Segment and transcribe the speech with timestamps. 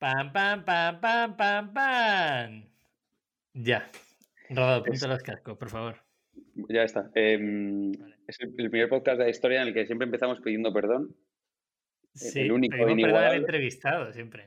[0.00, 2.64] Pam, pam, pam, pam, pam, pam.
[3.52, 3.86] Ya.
[4.48, 5.96] Rodado, ponte los cascos, por favor.
[6.70, 7.10] Ya está.
[7.14, 7.92] Em,
[8.26, 11.14] es el, primer podcast de la historia en el que siempre empezamos pidiendo perdón.
[12.14, 14.46] Sí, el único perdón al entrevistado siempre.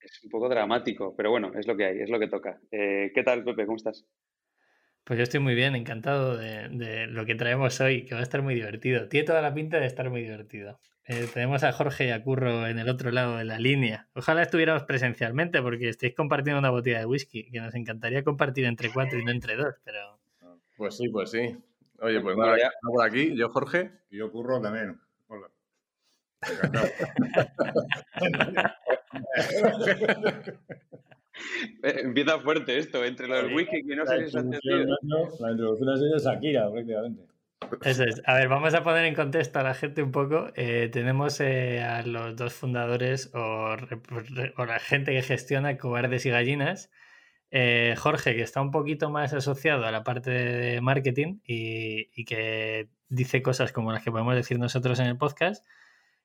[0.00, 2.58] Es un poco dramático, pero bueno, es lo que hay, es lo que toca.
[2.72, 3.66] Eh, ¿Qué tal, Pepe?
[3.66, 4.04] ¿Cómo estás?
[5.08, 8.42] Pues yo estoy muy bien, encantado de, lo que traemos hoy, que va a estar
[8.42, 9.08] muy divertido.
[9.08, 10.78] Tiene toda la pinta de estar muy divertido.
[11.06, 14.06] Eh, tenemos a Jorge y a Curro en el otro lado de la línea.
[14.12, 18.92] Ojalá estuviéramos presencialmente porque estáis compartiendo una botella de whisky, que nos encantaría compartir entre
[18.92, 20.20] cuatro y no entre dos, pero...
[20.76, 21.56] Pues sí, pues sí.
[22.00, 23.90] Oye, pues nada, ya por aquí, yo Jorge.
[24.10, 25.00] Y yo Curro también.
[25.28, 25.48] Hola.
[31.82, 36.18] Eh, empieza fuerte esto, entre los wiki que no sé si La introducción ha sido
[36.18, 37.22] Shakira, prácticamente.
[37.84, 38.22] Eso es.
[38.24, 40.50] A ver, vamos a poner en contexto a la gente un poco.
[40.54, 46.90] Eh, tenemos eh, a los dos fundadores o, la gente que gestiona Cobardes y Gallinas.
[47.96, 52.88] Jorge, que está un poquito más asociado a la parte de marketing y, y, que
[53.08, 55.64] dice cosas como las que podemos decir nosotros en el podcast.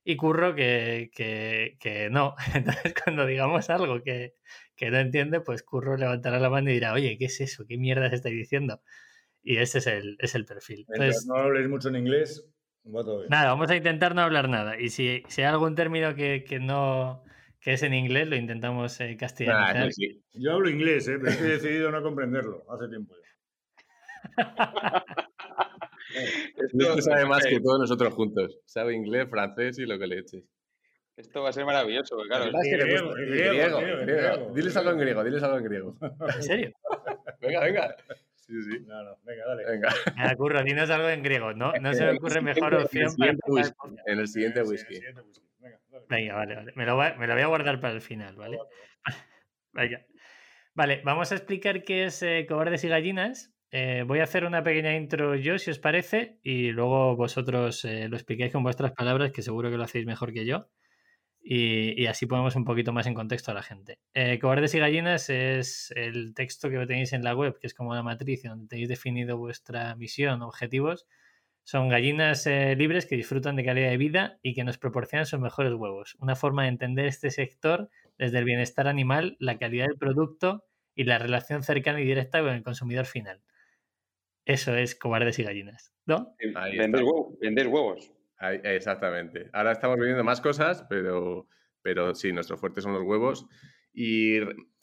[0.03, 2.35] Y Curro, que, que, que no.
[2.53, 4.33] Entonces, cuando digamos algo que,
[4.75, 7.65] que no entiende, pues Curro levantará la mano y dirá, oye, ¿qué es eso?
[7.67, 8.81] ¿Qué mierda se estáis diciendo?
[9.41, 10.85] Y ese es el, es el perfil.
[10.89, 12.49] Entonces, no hables mucho en inglés,
[12.85, 13.29] va todo bien.
[13.29, 14.79] Nada, vamos a intentar no hablar nada.
[14.79, 17.23] Y si, si hay algún término que, que, no
[17.59, 19.89] que es en inglés, lo intentamos eh, castellanizar.
[20.33, 21.17] Yo hablo inglés, ¿eh?
[21.21, 23.15] pero he decidido no comprenderlo hace tiempo.
[26.13, 28.59] Esto sabe más que todos nosotros juntos.
[28.65, 30.43] Sabe inglés, francés y lo que le eches.
[31.15, 32.51] Esto va a ser maravilloso, claro.
[32.51, 35.97] griego, griego, griego, Diles algo en griego, diles algo en griego.
[36.01, 36.71] ¿En serio?
[37.41, 37.95] venga, venga.
[38.35, 38.79] Sí, sí.
[38.87, 39.63] No, no, venga, dale.
[39.65, 39.89] Venga.
[40.17, 41.71] Me ocurre, dinos algo en griego, ¿no?
[41.73, 43.31] No se me ocurre mejor opción para
[44.07, 44.99] En el siguiente whisky.
[45.59, 46.73] Venga, venga, vale, vale.
[46.75, 48.57] Me lo, voy, me lo, voy, a guardar para el final, ¿vale?
[49.73, 50.05] Venga.
[50.73, 53.53] Vale, vamos a explicar qué es eh, Cobardes y Gallinas.
[53.75, 58.07] Eh, voy a hacer una pequeña intro yo, si os parece, y luego vosotros eh,
[58.07, 60.69] lo expliquéis con vuestras palabras, que seguro que lo hacéis mejor que yo
[61.41, 63.97] y, así ponemos un poquito más en contexto a la gente.
[64.13, 67.95] Eh, Cobardes y Gallinas es el texto que tenéis en la web, que es como
[67.95, 71.07] la matriz donde tenéis definido vuestra misión, objetivos.
[71.63, 75.73] Son gallinas libres que disfrutan de calidad de vida y que nos proporcionan sus mejores
[75.73, 76.15] huevos.
[76.19, 81.05] Una forma de entender este sector desde el bienestar animal, la calidad del producto y
[81.05, 83.41] la relación cercana y directa con el consumidor final.
[84.45, 86.35] Eso es cobardes y gallinas, ¿no?
[87.41, 88.11] vender huevos
[88.63, 89.49] exactamente.
[89.53, 91.47] Ahora estamos viviendo más cosas, pero,
[91.81, 93.45] pero sí, nuestro fuerte son los huevos.
[93.93, 94.39] Y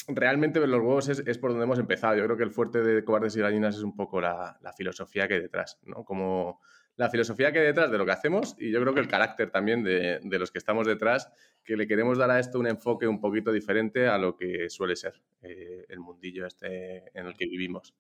[0.09, 2.17] realmente los huevos es, por donde hemos empezado.
[2.17, 5.35] Yo creo que el fuerte de cobardes y gallinas es un poco la, filosofía que
[5.35, 6.05] hay detrás, ¿no?
[6.05, 6.61] Como
[6.97, 9.51] la filosofía que hay detrás de lo que hacemos y yo creo que el carácter
[9.51, 11.33] también de, los que estamos detrás,
[11.65, 14.97] que le queremos dar a esto un enfoque un poquito diferente a lo que suele
[14.97, 17.95] ser eh, el mundillo este en el que vivimos.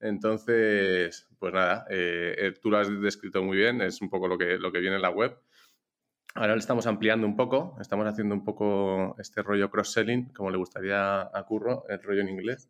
[0.00, 4.36] Entonces, pues nada, eh, eh, tú lo has descrito muy bien, es un poco lo
[4.36, 5.38] que, lo que viene en la web.
[6.34, 10.58] Ahora lo estamos ampliando un poco, estamos haciendo un poco este rollo cross-selling, como le
[10.58, 12.68] gustaría a Curro, el rollo en inglés,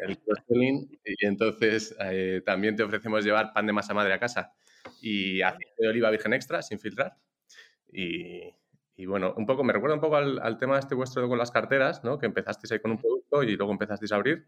[0.00, 0.98] el cross-selling.
[1.04, 4.54] Y entonces eh, también te ofrecemos llevar pan de masa madre a casa
[5.02, 7.16] y aceite de oliva virgen extra sin filtrar.
[7.94, 8.54] Y,
[9.04, 12.02] bueno, un poco, me recuerda un poco al, al, tema este vuestro con las carteras,
[12.04, 12.18] ¿no?
[12.18, 14.46] Que empezasteis ahí con un producto y luego empezasteis a abrir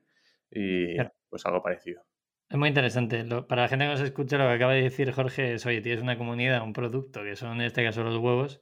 [0.51, 0.97] y
[1.29, 2.03] pues algo parecido.
[2.49, 3.25] Es muy interesante.
[3.49, 6.03] para la gente que nos escucha, lo que acaba de decir Jorge es, oye, tienes
[6.03, 8.61] una comunidad, un producto, que son en este caso los huevos,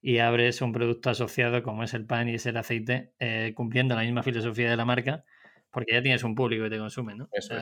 [0.00, 3.94] y abres un producto asociado como es el pan y es el aceite, eh, cumpliendo
[3.94, 5.24] la misma filosofía de la marca,
[5.70, 7.28] porque ya tienes un público que te consume, ¿no?
[7.32, 7.54] Eso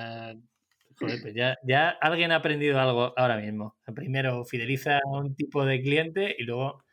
[0.96, 3.76] joder, pues ya, ya alguien ha aprendido algo ahora mismo.
[3.94, 6.84] Primero fideliza a un tipo de cliente y luego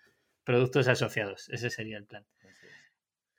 [0.44, 1.50] productos asociados.
[1.50, 2.25] Ese sería el plan.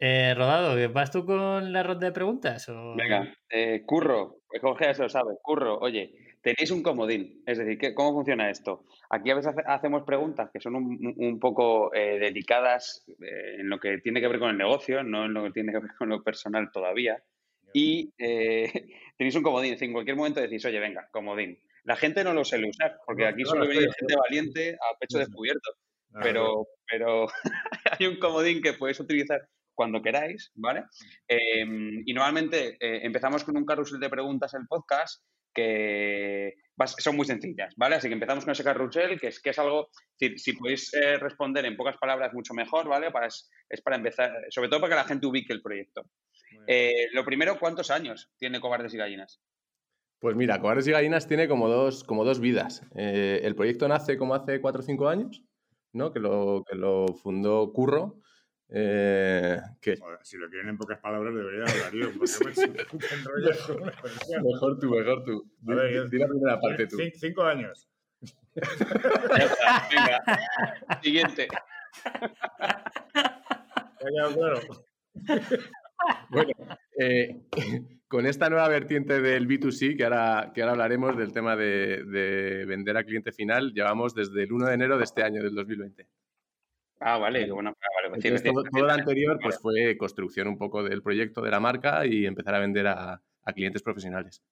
[0.02, 2.66] Eh, Rodado, ¿vas tú con la ronda de preguntas?
[2.96, 5.34] Venga, eh, Curro, Jorge ya se lo sabe.
[5.42, 7.42] Curro, oye, tenéis un comodín.
[7.44, 8.86] Es decir, ¿cómo funciona esto?
[9.10, 14.22] Aquí a veces hacemos preguntas que son un, poco eh, delicadas en lo que tiene
[14.22, 16.70] que ver con el negocio, no en lo que tiene que ver con lo personal
[16.72, 17.22] todavía.
[17.74, 18.10] Y
[19.18, 19.76] tenéis un comodín.
[19.78, 21.60] en cualquier momento decís, oye, venga, comodín.
[21.84, 25.72] La gente no lo suele usar, porque aquí solo viene gente valiente a pecho descubierto.
[26.22, 27.28] Pero, pero
[27.98, 29.40] hay un comodín que puedes utilizar
[29.80, 30.84] cuando queráis, ¿vale?
[31.26, 35.24] Em, y normalmente eh, empezamos con un carrusel de preguntas en el podcast
[35.54, 36.52] que
[36.98, 37.94] son muy sencillas, ¿vale?
[37.96, 39.88] Así que empezamos con ese carrusel, que es, que es algo,
[40.18, 43.10] si, si podéis eh, responder en pocas palabras, mucho mejor, ¿vale?
[43.10, 46.02] Para, es, para empezar, sobre todo para que la gente ubique el proyecto.
[46.66, 49.40] Eh, lo primero, ¿cuántos años tiene Cobardes y Gallinas?
[50.18, 52.82] Pues mira, Cobardes y Gallinas tiene como dos, como dos vidas.
[52.94, 55.42] el proyecto nace como hace cuatro o cinco años,
[55.94, 56.12] ¿no?
[56.12, 58.20] Que lo, que lo fundó Curro
[58.72, 59.58] Eh,
[60.22, 62.10] si lo quieren en pocas palabras, debería hablar yo.
[64.42, 65.44] Mejor tú, mejor tú.
[65.68, 66.96] A ver, yo- Di la primera parte tú.
[66.96, 67.88] Cin- Cinco años.
[68.54, 71.00] Ya está, venga.
[71.02, 71.48] Siguiente.
[73.98, 74.60] ¿Te ha quedado claro?
[76.30, 76.52] Bueno,
[76.98, 77.42] eh,
[78.08, 82.64] con esta nueva vertiente del B2C, que ahora, que ahora hablaremos del tema de, de
[82.66, 86.06] vender a cliente final, llevamos desde el 1 de enero de este año, del 2020.
[87.00, 87.74] Ah, vale, qué bueno.
[87.80, 90.58] Ah, vale, pues sí, Entonces, sí, todo, sí, todo lo anterior pues, fue construcción un
[90.58, 94.42] poco del proyecto de la marca y empezar a vender a, a clientes profesionales.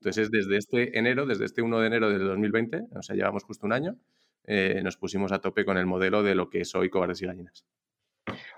[0.00, 3.66] Entonces, desde este enero, desde este 1 de enero del 2020, o sea, llevamos justo
[3.66, 3.96] un año,
[4.44, 7.26] eh, nos pusimos a tope con el modelo de lo que es hoy Cobardes y
[7.26, 7.64] Gallinas.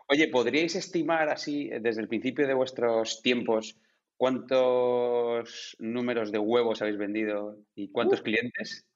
[0.09, 3.77] Oye, ¿podríais estimar así, eh, desde el principio de vuestros tiempos,
[4.17, 8.87] cuántos números de huevos habéis vendido y cuántos clientes?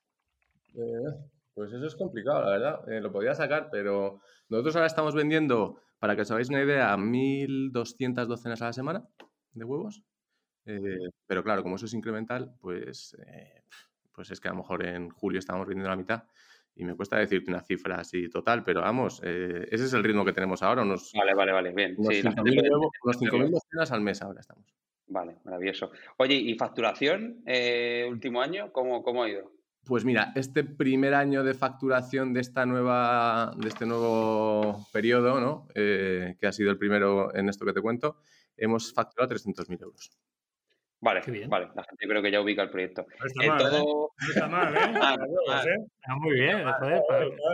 [1.58, 2.88] Pues eso es complicado, la verdad.
[2.92, 6.96] Eh, lo podía sacar, pero nosotros ahora estamos vendiendo, para que os hagáis una idea,
[6.96, 9.04] 1.200 docenas a la semana
[9.52, 10.02] de huevos.
[10.66, 13.62] Eh, pero claro, como eso es incremental, pues, eh,
[14.12, 16.24] pues es que a lo mejor en julio estábamos vendiendo la mitad
[16.76, 20.32] y me cuesta decirte una cifra así total, pero vamos, ese es el ritmo que
[20.32, 21.94] tenemos ahora, unos, Vale, vale, vale, bien.
[21.98, 23.46] unos Sí, la gente 5.000 puede- huevos, unos entenderlo.
[23.46, 24.64] 5.000 docenas al mes ahora estamos.
[25.08, 25.90] Vale, maravilloso.
[26.18, 28.70] Oye, ¿y facturación eh, último año?
[28.72, 29.50] ¿Cómo, cómo ha ido?
[29.88, 35.66] Pues mira, este primer año de facturación de esta nueva, de este nuevo periodo, ¿no?
[35.74, 38.18] Eh, que ha sido el primero en esto que te cuento,
[38.58, 40.10] hemos facturado 300.000 euros.
[41.00, 41.48] Vale, Qué bien.
[41.48, 41.68] vale.
[41.74, 43.06] La gente creo que ya ubica el proyecto.
[43.18, 43.64] No está En mal, ¿eh?
[43.70, 44.78] todo No está mal, ¿eh?
[45.48, 45.64] Ah.
[45.64, 45.86] ¿eh?
[46.06, 47.02] Ah, muy bien, joder.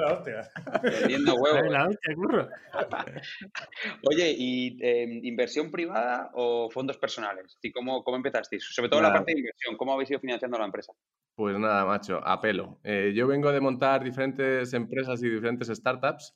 [0.00, 0.50] La hostia.
[0.82, 1.50] vendiendo huevos.
[1.60, 2.48] joder, la hostia, curro.
[4.10, 7.58] Oye, ¿y eh, inversión privada o fondos personales?
[7.62, 8.64] ¿Y cómo, cómo empezasteis?
[8.64, 9.76] Sobre todo la parte de inversión.
[9.76, 10.92] ¿Cómo habéis ido financiando la empresa?
[11.34, 12.78] Pues nada, macho, a pelo.
[12.84, 16.32] Eh, yo vengo de montar diferentes empresas y diferentes startups.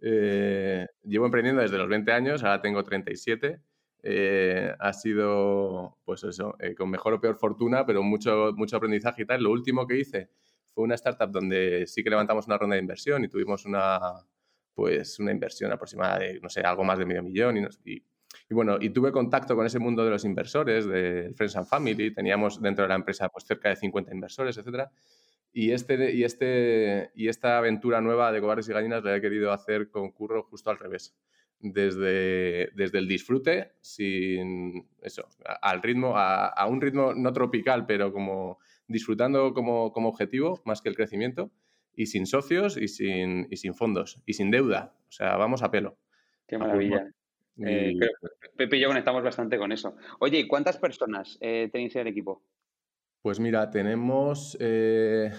[0.00, 3.62] Eh, llevo emprendiendo desde los 20 años, ahora tengo 37.
[4.02, 9.22] Eh, ha sido, pues eso, eh, con mejor o peor fortuna, pero mucho, mucho aprendizaje
[9.22, 9.42] y tal.
[9.42, 10.28] Lo último que hice
[10.74, 13.98] fue una startup donde sí que levantamos una ronda de inversión y tuvimos una,
[14.74, 17.56] pues, una inversión aproximada de, no sé, algo más de medio millón.
[17.56, 18.04] Y, nos- y-
[18.52, 22.12] y bueno, y tuve contacto con ese mundo de los inversores, de Friends and Family.
[22.14, 24.90] Teníamos dentro de la empresa pues, cerca de 50 inversores, etcétera.
[25.54, 29.52] Y, este, y, este, y esta aventura nueva de Cobardes y Gallinas la he querido
[29.52, 31.16] hacer con Curro justo al revés.
[31.60, 37.86] Desde, desde el disfrute, sin eso, a- al ritmo, a, a un ritmo no tropical,
[37.86, 41.50] pero como disfrutando como, como objetivo, más que el crecimiento,
[41.94, 44.94] y sin socios y sin, y sin fondos, y sin deuda.
[45.08, 45.96] O sea, vamos a pelo.
[46.46, 47.12] Qué maravilla.
[47.58, 49.96] Eh, Y- creo que Pepe y yo conectamos bastante con eso.
[50.20, 52.42] Oye, ¿y cuántas personas eh, tenéis en el equipo?
[53.22, 54.56] Pues mira, tenemos.
[54.60, 55.30] eh,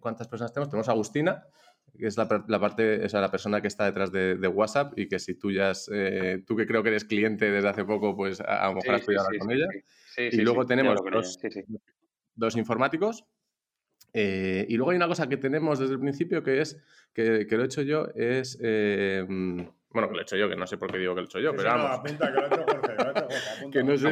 [0.00, 0.68] ¿Cuántas personas tenemos?
[0.70, 1.44] Tenemos a Agustina,
[1.96, 5.06] que es la, parte, o sea, la persona que está detrás de, de WhatsApp y
[5.08, 5.86] que si tú ya has,
[6.46, 9.02] tú que creo que eres cliente desde hace poco, pues a, a lo mejor has
[9.02, 9.66] podido hablar con ella.
[9.72, 9.80] sí.
[10.14, 11.62] Sí, Y sí, luego sí, tenemos dos- sí, sí.
[12.34, 13.24] Dos informáticos.
[14.12, 16.80] eh, y luego hay una cosa que tenemos desde el principio que es,
[17.12, 18.58] que, que lo he hecho yo, es.
[18.62, 19.24] eh,
[19.94, 21.30] bueno, que lo he hecho yo, que no sé por qué digo que lo he
[21.30, 22.00] hecho yo, Sí, pero sí, no, vamos.
[22.00, 23.80] apunta, que lo ha hecho Jorge, lo ha hecho Jorge, apunta.
[23.80, 24.10] Que no sé,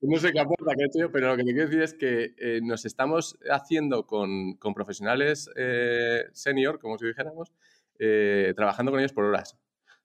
[0.00, 1.94] no sé qué aporta que he hecho yo, pero lo que te quiero decir es
[1.94, 7.52] que eh, nos estamos haciendo con, con profesionales eh, senior, como si dijéramos,
[7.98, 9.58] eh, trabajando con ellos por horas.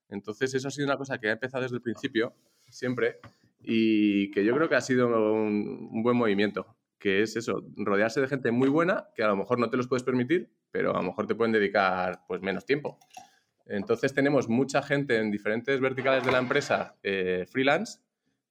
[0.10, 2.36] Entonces, eso ha sido una cosa que ha empezado desde el principio,
[2.69, 3.19] siempre,
[3.62, 8.21] y que yo creo que ha sido un, un buen movimiento, que es eso, rodearse
[8.21, 11.02] de gente muy buena, que a lo mejor no te los puedes permitir, pero a
[11.02, 12.97] lo mejor te pueden dedicar pues, menos tiempo.
[13.65, 17.99] Entonces tenemos mucha gente en diferentes verticales de la empresa eh, freelance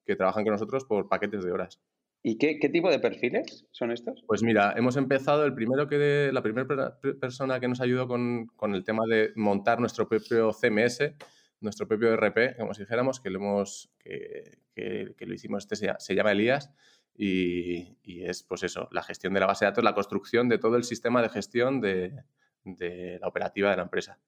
[0.04, 1.81] que trabajan con nosotros por paquetes de horas.
[2.25, 4.23] ¿Y qué, qué tipo de perfiles son estos?
[4.26, 8.75] Pues mira, hemos empezado el primero que la primera persona que nos ayudó con, con,
[8.75, 11.14] el tema de montar nuestro propio CMS,
[11.61, 15.75] nuestro propio RP, como si dijéramos, que lo hemos que, que, que lo hicimos, este
[15.75, 16.71] se, se llama Elías,
[17.16, 20.59] y, y, es pues eso, la gestión de la base de datos, la construcción de
[20.59, 22.23] todo el sistema de gestión de,
[22.64, 24.21] de la operativa de la empresa,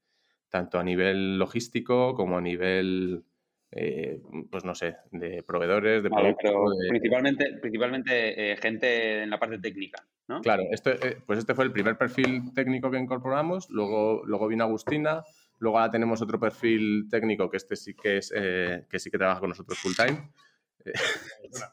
[0.54, 3.25] tanto a nivel logístico como a nivel
[3.73, 6.78] eh, pues no sé, de proveedores, de vale, productos.
[6.78, 6.88] De...
[6.90, 10.40] Principalmente, principalmente eh, gente en la parte técnica, ¿no?
[10.42, 14.62] Claro, esto, eh, pues este fue el primer perfil técnico que incorporamos, luego, luego vino
[14.62, 15.25] Agustina,
[15.58, 19.18] luego ahora tenemos otro perfil técnico que este sí que es eh, que sí que
[19.18, 20.30] trabaja con nosotros full time.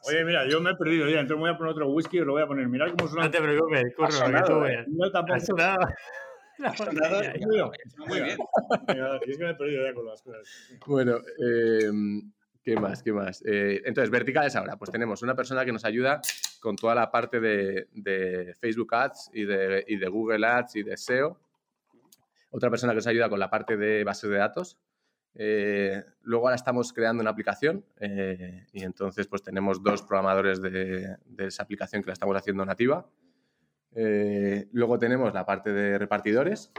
[0.08, 2.32] Oye, mira, yo me he perdido ya, entonces voy a poner otro whisky y lo
[2.32, 2.66] voy a poner.
[2.66, 3.26] Mirad cómo suena.
[3.26, 4.60] No te preocupes, curro, que tú ¿eh?
[4.60, 4.88] veas.
[4.88, 5.38] No tampoco.
[6.64, 7.18] Ha sonado.
[7.18, 8.06] Ha sonado, ya, ya.
[8.06, 8.38] Muy bien.
[8.88, 10.48] Mira, es que me he perdido ya con las cosas.
[10.86, 11.90] Bueno, eh,
[12.62, 13.02] ¿qué más?
[13.02, 13.42] ¿Qué más?
[13.46, 16.20] Eh, entonces, verticales ahora, pues tenemos una persona que nos ayuda
[16.60, 20.82] con toda la parte de, de Facebook Ads y de, y de, Google Ads y
[20.82, 21.38] de SEO.
[22.50, 24.78] Otra persona que nos ayuda con la parte de bases de datos
[25.34, 31.16] Eh, luego ahora estamos creando una aplicación eh, y entonces pues tenemos dos programadores de,
[31.24, 33.06] de, esa aplicación que la estamos haciendo nativa.
[33.94, 36.72] Eh, luego tenemos la parte de repartidores.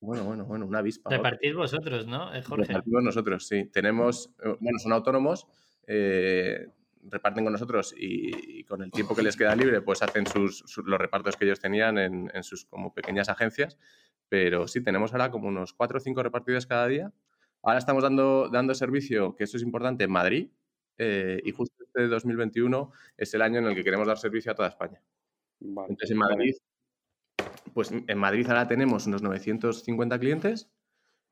[0.00, 1.10] Bueno, bueno, bueno, una avispa.
[1.10, 2.68] Repartid vosotros, ¿no, Jorge?
[2.68, 3.66] Repartimos nosotros, sí.
[3.66, 5.46] Tenemos, bueno, son autónomos,
[7.02, 10.58] reparten con nosotros y, y, con el tiempo que les queda libre pues hacen sus,
[10.66, 13.78] sus los repartos que ellos tenían en, en, sus como pequeñas agencias.
[14.28, 17.12] Pero sí, tenemos ahora como unos cuatro o cinco repartidores cada día
[17.62, 20.48] Ahora estamos dando, dando servicio, que eso es importante, en Madrid.
[20.96, 24.54] Eh, y justo este 2021 es el año en el que queremos dar servicio a
[24.54, 25.02] toda España.
[25.60, 25.88] Vale.
[25.90, 26.54] Entonces, en Madrid,
[27.74, 30.70] pues en Madrid ahora tenemos unos 950 clientes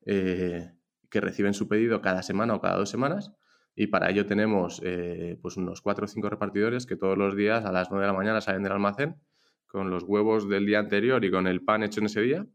[0.05, 0.71] eh,
[1.09, 3.31] que reciben su pedido cada semana o cada dos semanas.
[3.75, 7.65] Y para ello tenemos eh, pues unos 4 o 5 repartidores que todos los días
[7.65, 9.21] a las 9 de la mañana salen del almacén
[9.67, 12.45] con los huevos del día anterior y con el pan hecho en ese día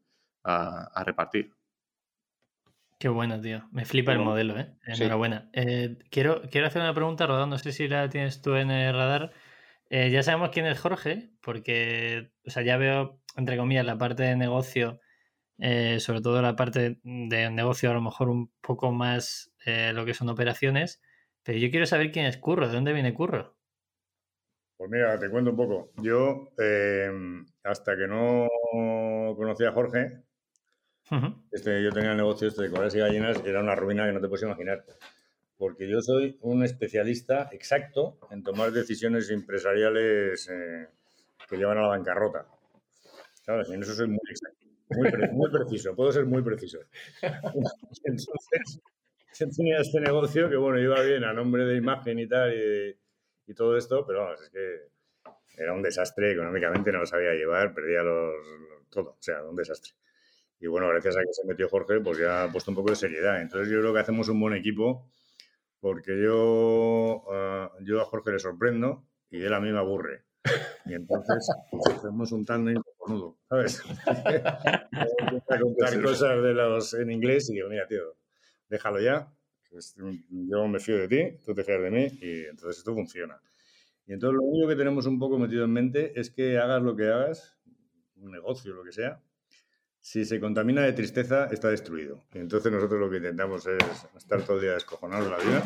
[0.42, 1.54] a, a repartir.
[2.98, 3.68] Qué bueno, tío.
[3.70, 4.74] Me flipa el modelo, ¿eh?
[4.84, 5.50] Enhorabuena.
[5.52, 5.60] Sí.
[5.60, 8.94] Eh, quiero, quiero hacer una pregunta, Rodán, no sé si la tienes tú en el
[8.94, 9.32] radar.
[9.96, 14.24] Eh, ya sabemos quién es Jorge, porque, o sea, ya veo, entre comillas, la parte
[14.24, 14.98] de negocio,
[15.58, 20.04] eh, sobre todo la parte de negocio a lo mejor un poco más eh, lo
[20.04, 21.00] que son operaciones,
[21.44, 23.56] pero yo quiero saber quién es Curro, de dónde viene Curro.
[24.76, 25.92] Pues mira, te cuento un poco.
[26.02, 26.48] Yo,
[27.62, 28.48] hasta que no
[29.36, 30.24] conocí a Jorge,
[31.10, 31.42] Uh -huh.
[31.52, 34.22] Este, yo tenía el negocio este de cobrarse y gallinas, era una ruina que no
[34.22, 34.86] te puedes imaginar.
[35.56, 40.88] Porque yo soy un especialista exacto en tomar decisiones empresariales eh,
[41.48, 42.46] que llevan a la bancarrota.
[43.44, 43.70] ¿Sabes?
[43.70, 46.78] En eso soy muy exacto, muy, pre muy preciso, puedo ser muy preciso.
[48.04, 48.80] Entonces,
[49.38, 52.96] yo tenía este negocio que, bueno, iba bien a nombre de imagen y tal, y,
[53.46, 54.94] y todo esto, pero vamos, es que
[55.56, 58.34] era un desastre económicamente, no lo sabía llevar, perdía los
[58.90, 59.92] todo, o sea, un desastre.
[60.60, 62.96] Y bueno, gracias a que se metió Jorge, pues ya ha puesto un poco de
[62.96, 63.40] seriedad.
[63.40, 65.06] Entonces yo creo que hacemos un buen equipo
[65.84, 70.24] porque yo, uh, yo a Jorge le sorprendo y él a mí me aburre.
[70.86, 73.82] Y entonces pues, hacemos un tándem cojonudo, ¿sabes?
[74.06, 78.16] a contar cosas de los en inglés y digo, mira, tío,
[78.70, 79.30] déjalo ya.
[80.30, 83.38] Yo me fío de ti, tú te fías de mí y entonces esto funciona.
[84.06, 86.96] Y entonces lo único que tenemos un poco metido en mente es que hagas lo
[86.96, 87.58] que hagas,
[88.16, 89.20] un negocio, lo que sea,
[90.04, 92.20] si se contamina de tristeza, está destruido.
[92.34, 95.62] Y entonces nosotros lo que intentamos es estar todo el día descojonados de la vida.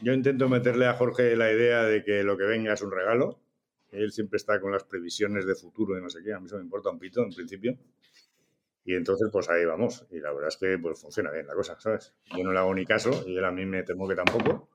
[0.00, 3.38] Yo intento meterle a Jorge la idea de que lo que venga es un regalo.
[3.92, 6.32] Él siempre está con las previsiones de futuro y no sé qué.
[6.34, 7.78] A mí eso me importa un pito, en principio.
[8.84, 10.04] Y entonces, pues ahí vamos.
[10.10, 12.12] Y la verdad es que pues, funciona bien la cosa, ¿sabes?
[12.36, 14.68] Yo no le hago ni caso y él a mí me temo que tampoco.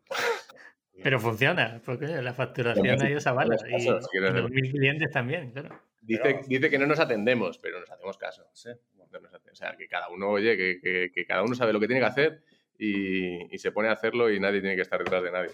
[1.03, 3.58] Pero funciona, porque la facturación ahí os avala.
[3.67, 5.77] Y, y los mil clientes también, claro.
[6.05, 8.45] Dice, dice, que no nos atendemos, pero nos hacemos caso.
[8.53, 8.69] ¿sí?
[8.72, 12.01] O sea, que cada uno, oye, que, que, que, cada uno sabe lo que tiene
[12.01, 12.43] que hacer
[12.77, 15.51] y, y, se pone a hacerlo y nadie tiene que estar detrás de nadie.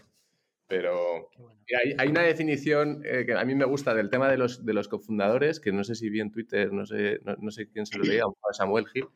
[0.68, 1.60] Pero bueno.
[1.84, 4.74] hay, hay, una definición eh, que a mí me gusta del tema de los, de
[4.74, 7.86] los cofundadores, que no sé si vi en Twitter, no sé, no, no sé quién
[7.86, 9.08] se lo leía, Samuel Gil,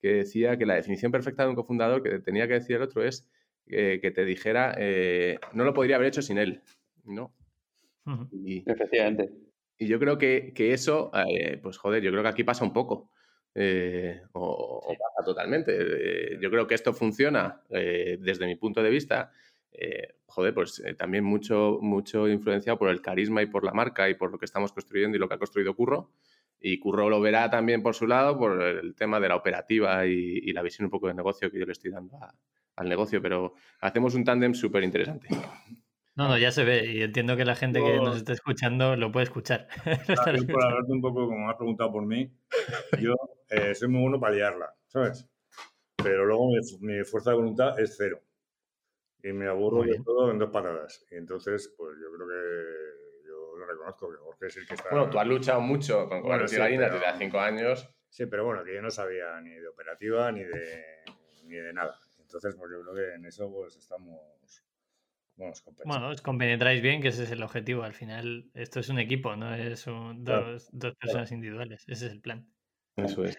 [0.00, 3.02] que decía que la definición perfecta de un cofundador que tenía que decir el otro
[3.02, 3.28] es
[3.66, 6.62] eh, que te dijera, eh, no lo podría haber hecho sin él,
[7.04, 7.34] ¿no?
[8.06, 8.28] Uh -huh.
[8.32, 9.43] y, Efectivamente.
[9.78, 12.72] Y yo creo que, que eso, eh, pues joder, yo creo que aquí pasa un
[12.72, 13.10] poco.
[13.54, 15.76] Eh, o, o, pasa totalmente.
[15.78, 19.32] Eh, yo creo que esto funciona eh, desde mi punto de vista.
[19.72, 24.14] Eh, joder, pues también mucho, mucho influenciado por el carisma y por la marca y
[24.14, 26.10] por lo que estamos construyendo y lo que ha construido Curro.
[26.60, 30.38] Y Curro lo verá también por su lado, por el tema de la operativa y,
[30.42, 32.34] y la visión un poco de negocio que yo le estoy dando a,
[32.76, 33.20] al negocio.
[33.20, 35.28] Pero hacemos un tándem súper interesante.
[36.16, 38.94] No, no, ya se ve y entiendo que la gente yo, que nos está escuchando
[38.94, 39.66] lo puede escuchar.
[40.06, 42.32] Claro, por hablarte un poco, como has preguntado por mí,
[43.00, 43.14] yo
[43.50, 45.28] eh, soy muy bueno para liarla, ¿sabes?
[45.96, 48.20] Pero luego mi, mi, fuerza de voluntad es cero.
[49.22, 51.04] Y me aburro de todo en dos patadas.
[51.10, 54.90] Y entonces, pues yo creo que yo lo reconozco, que Jorge es el que está...
[54.90, 57.88] Bueno, tú has luchado mucho con bueno, sí, gallinas desde hace cinco años.
[58.10, 60.84] Sí, pero bueno, que yo no sabía ni de operativa ni de,
[61.44, 61.98] ni de nada.
[62.20, 64.20] Entonces, pues yo creo que en eso pues estamos
[65.36, 67.82] bueno, os, bueno, os compenetráis bien, que ese es el objetivo.
[67.82, 71.34] Al final, esto es un equipo, no es un, claro, dos, dos, personas claro.
[71.34, 71.84] individuales.
[71.88, 72.46] Ese es el plan.
[72.96, 73.36] Eso es.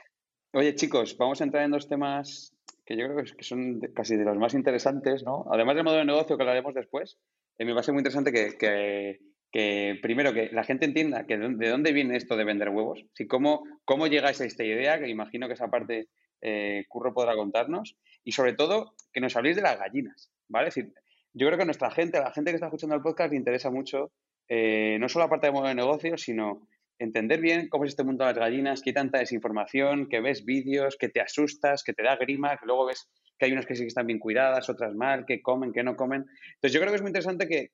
[0.53, 4.25] Oye, chicos, vamos a entrar en dos temas que yo creo que son casi de
[4.25, 5.45] los más interesantes, ¿no?
[5.51, 7.17] Además del modelo de negocio que hablaremos después,
[7.57, 9.19] eh, me va a ser muy interesante que, que,
[9.51, 13.27] que, primero que la gente entienda que de dónde viene esto de vender huevos, si
[13.27, 16.09] cómo, cómo llegáis a esta idea, que imagino que esa parte
[16.41, 20.69] eh, Curro podrá contarnos, y sobre todo que nos habléis de las gallinas, ¿vale?
[20.69, 20.93] Es decir,
[21.35, 23.37] yo creo que a nuestra gente, a la gente que está escuchando el podcast, le
[23.37, 24.11] interesa mucho
[24.47, 28.03] eh, no solo la parte de modelo de negocio, sino entender bien cómo es este
[28.03, 31.93] mundo de las gallinas, que hay tanta desinformación, que ves vídeos, que te asustas, que
[31.93, 34.69] te da grima, que luego ves que hay unas que sí que están bien cuidadas,
[34.69, 36.25] otras mal, que comen, que no comen.
[36.55, 37.71] Entonces yo creo que es muy interesante que,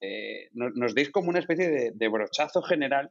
[0.00, 3.10] eh, nos, deis como una especie de, brochazo general,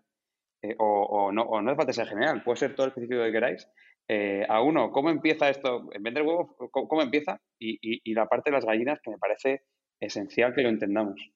[0.62, 3.32] eh, o, no, o no hace falta ser general, puede ser todo el específico que
[3.32, 3.68] queráis,
[4.08, 5.90] eh, a uno, ¿cómo empieza esto?
[5.94, 7.40] En vender huevos, ¿cómo, empieza?
[7.58, 9.64] Y, y, la parte de las gallinas que me parece
[10.00, 11.32] esencial que lo entendamos.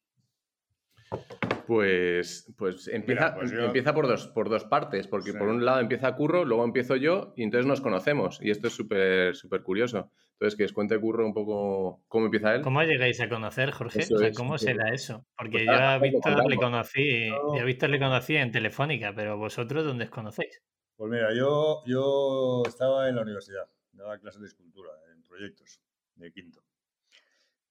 [1.67, 6.15] Pues, pues empieza, pues empieza por, dos, por dos partes, porque por un lado empieza
[6.15, 8.39] Curro, luego empiezo yo y entonces nos conocemos.
[8.41, 10.11] Y esto es súper súper curioso.
[10.35, 12.61] Entonces, que os cuente Curro un poco cómo empieza él.
[12.61, 14.05] ¿Cómo llegáis a conocer, Jorge?
[14.35, 15.25] ¿Cómo será eso?
[15.37, 19.85] Porque pues yo a Víctor le conocí, a Víctor le conocí en Telefónica, pero vosotros,
[19.85, 20.61] ¿dónde os conocéis?
[20.97, 25.79] Pues mira, yo, yo estaba en la universidad, daba clases de escultura en proyectos
[26.15, 26.61] de quinto.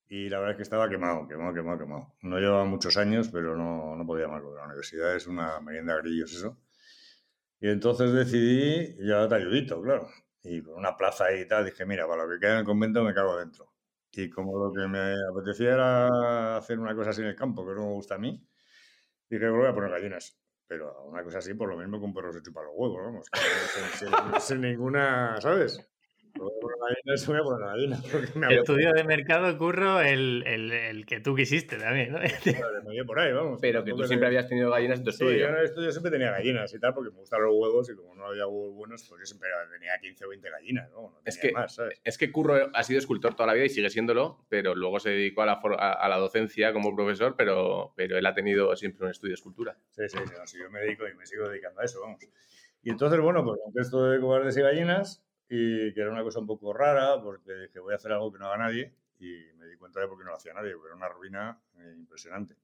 [0.08, 2.14] Y la verdad es que estaba quemado, quemado, quemado, quemado.
[2.22, 5.96] No llevaba muchos años, pero no, no podía más, porque la universidad es una merienda
[5.96, 6.58] de grillos eso.
[7.60, 10.08] Y entonces decidí, ya te ayudito, claro.
[10.44, 12.64] Y con una plaza ahí y tal, dije, mira, para lo que queda en el
[12.64, 13.72] convento me cago dentro.
[14.12, 17.74] Y como lo que me apetecía era hacer una cosa así en el campo, que
[17.74, 18.46] no me gusta a mí,
[19.28, 20.38] dije, voy a poner gallinas.
[20.66, 23.26] Pero una cosa así, por lo mismo que un perro se chupa los huevos, vamos.
[24.40, 25.78] sin, ninguna, ¿sabes?
[28.50, 32.18] Estudio de mercado, curro, el, el, el, que tú quisiste también, ¿no?
[33.06, 33.58] por ahí, vamos.
[33.60, 35.32] Pero que tú siempre habías tenido gallinas en tu estudio.
[35.32, 37.88] Sí, yo en el estudio siempre tenía gallinas y tal, porque me gustan los huevos
[37.90, 41.20] y como no había huevos buenos, pues yo siempre tenía 15 o 20 gallinas, ¿no?
[41.24, 41.52] es, que,
[42.04, 45.10] es que Curro ha sido escultor toda la vida y sigue siéndolo, pero luego se
[45.10, 49.10] dedicó a la, a, la docencia como profesor, pero, pero él ha tenido siempre un
[49.10, 49.76] estudio de escultura.
[49.90, 52.18] Sí, sí, sí, yo me dedico y me sigo dedicando a eso, vamos.
[52.82, 55.24] Y entonces, bueno, pues con esto de cobardes y gallinas,
[55.56, 58.38] y que era una cosa un poco rara porque dije voy a hacer algo que
[58.40, 60.88] no haga nadie y me di cuenta de por qué no lo hacía nadie, porque
[60.88, 62.56] era una ruina eh, impresionante.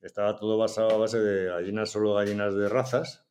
[0.00, 3.26] Estaba todo basado a base de gallinas, solo gallinas de razas,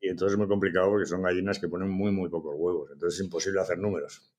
[0.00, 3.20] y entonces es muy complicado porque son gallinas que ponen muy, muy pocos huevos, entonces
[3.20, 4.30] es imposible hacer números.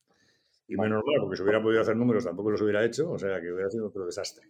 [0.68, 3.40] Y menos mal, porque si hubiera podido hacer números tampoco los hubiera hecho, o sea
[3.40, 4.48] que hubiera sido otro desastre.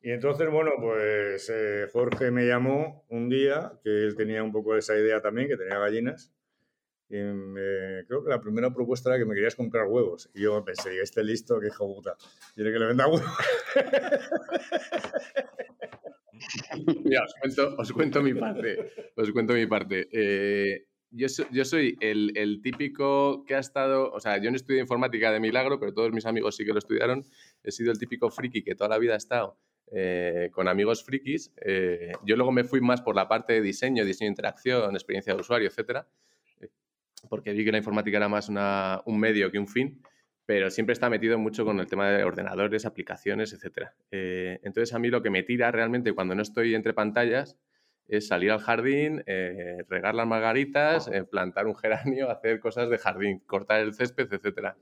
[0.00, 4.76] Y entonces, bueno, pues eh, Jorge me llamó un día, que él tenía un poco
[4.76, 6.33] esa idea también, que tenía gallinas,
[7.16, 10.28] y creo que la primera propuesta era que me querías comprar huevos.
[10.34, 12.16] Y yo pensé, este listo, que hijo puta,
[12.54, 13.22] quiere que le venda huevos.
[17.04, 17.24] Mira,
[17.78, 18.90] os cuento, mi parte.
[19.16, 20.08] Os cuento mi parte.
[20.10, 24.80] Eh, yo, yo, soy el, el, típico que ha estado, o sea, yo no estudié
[24.80, 27.24] informática de milagro, pero todos mis amigos sí que lo estudiaron.
[27.62, 29.56] He sido el típico friki que toda la vida ha estado
[29.92, 31.52] eh, con amigos frikis.
[31.64, 35.32] Eh, yo luego me fui más por la parte de diseño, diseño de interacción, experiencia
[35.32, 36.08] de usuario, etcétera
[37.28, 40.02] porque vi que la informática era más un medio que un fin,
[40.46, 43.88] pero siempre está metido mucho con el tema de ordenadores, aplicaciones, etc.
[44.10, 47.56] Eh, entonces a mí lo que me tira realmente cuando no estoy entre pantallas
[48.06, 52.98] es salir al jardín, eh, regar las margaritas, eh, plantar un geranio, hacer cosas de
[52.98, 54.74] jardín, cortar el césped, etc.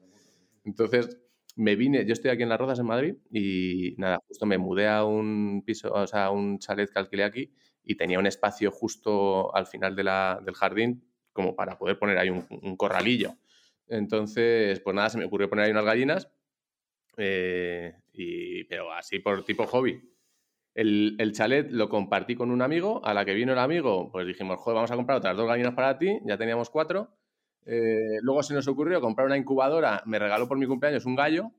[0.64, 1.18] Entonces
[1.55, 4.88] me vine, yo estoy aquí en Las Rozas, en Madrid, y nada, justo me mudé
[4.88, 7.52] a un piso, o sea, a un chalet que alquilé aquí
[7.85, 10.02] y tenía un espacio justo al final de
[10.44, 13.35] del jardín como para poder poner ahí un, corralillo.
[13.88, 16.29] Entonces, pues nada, se me ocurrió poner ahí unas gallinas,
[17.16, 20.01] eh, y, pero así por tipo hobby.
[20.75, 24.27] El, el, chalet lo compartí con un amigo, a la que vino el amigo, pues
[24.27, 27.14] dijimos, joder, vamos a comprar otras dos gallinas para ti, ya teníamos cuatro.
[27.64, 31.51] Eh, luego se nos ocurrió comprar una incubadora, me regaló por mi cumpleaños un gallo.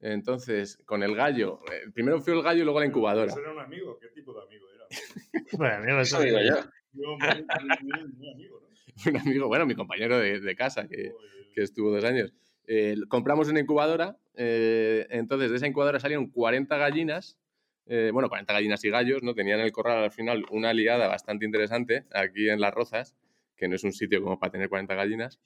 [0.00, 3.30] Entonces, con el gallo, eh, primero fue el gallo y luego la incubadora.
[3.30, 3.98] ¿Eso era un amigo?
[4.00, 4.86] ¿Qué tipo de amigo era?
[5.52, 6.56] bueno, amigo, eso digo yo.
[6.92, 8.60] Yo, amigo,
[9.06, 11.12] un amigo, bueno, mi compañero de, casa, que,
[11.56, 12.32] estuvo dos años.
[12.66, 17.38] Eh, compramos una incubadora, eh, entonces de esa incubadora salieron 40 gallinas,
[17.86, 19.34] eh, bueno, 40 gallinas y gallos, ¿no?
[19.34, 23.16] Tenían en el corral al final una liada bastante interesante aquí en Las Rozas,
[23.56, 25.40] que no es un sitio como para tener 40 gallinas.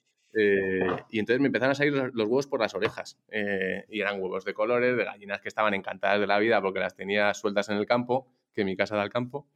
[1.09, 3.17] y entonces me empezaron a salir los, los huevos por las orejas.
[3.89, 6.95] y eran huevos de colores, de gallinas que estaban encantadas de la vida porque las
[6.95, 9.47] tenía sueltas en el campo, que mi casa da al campo.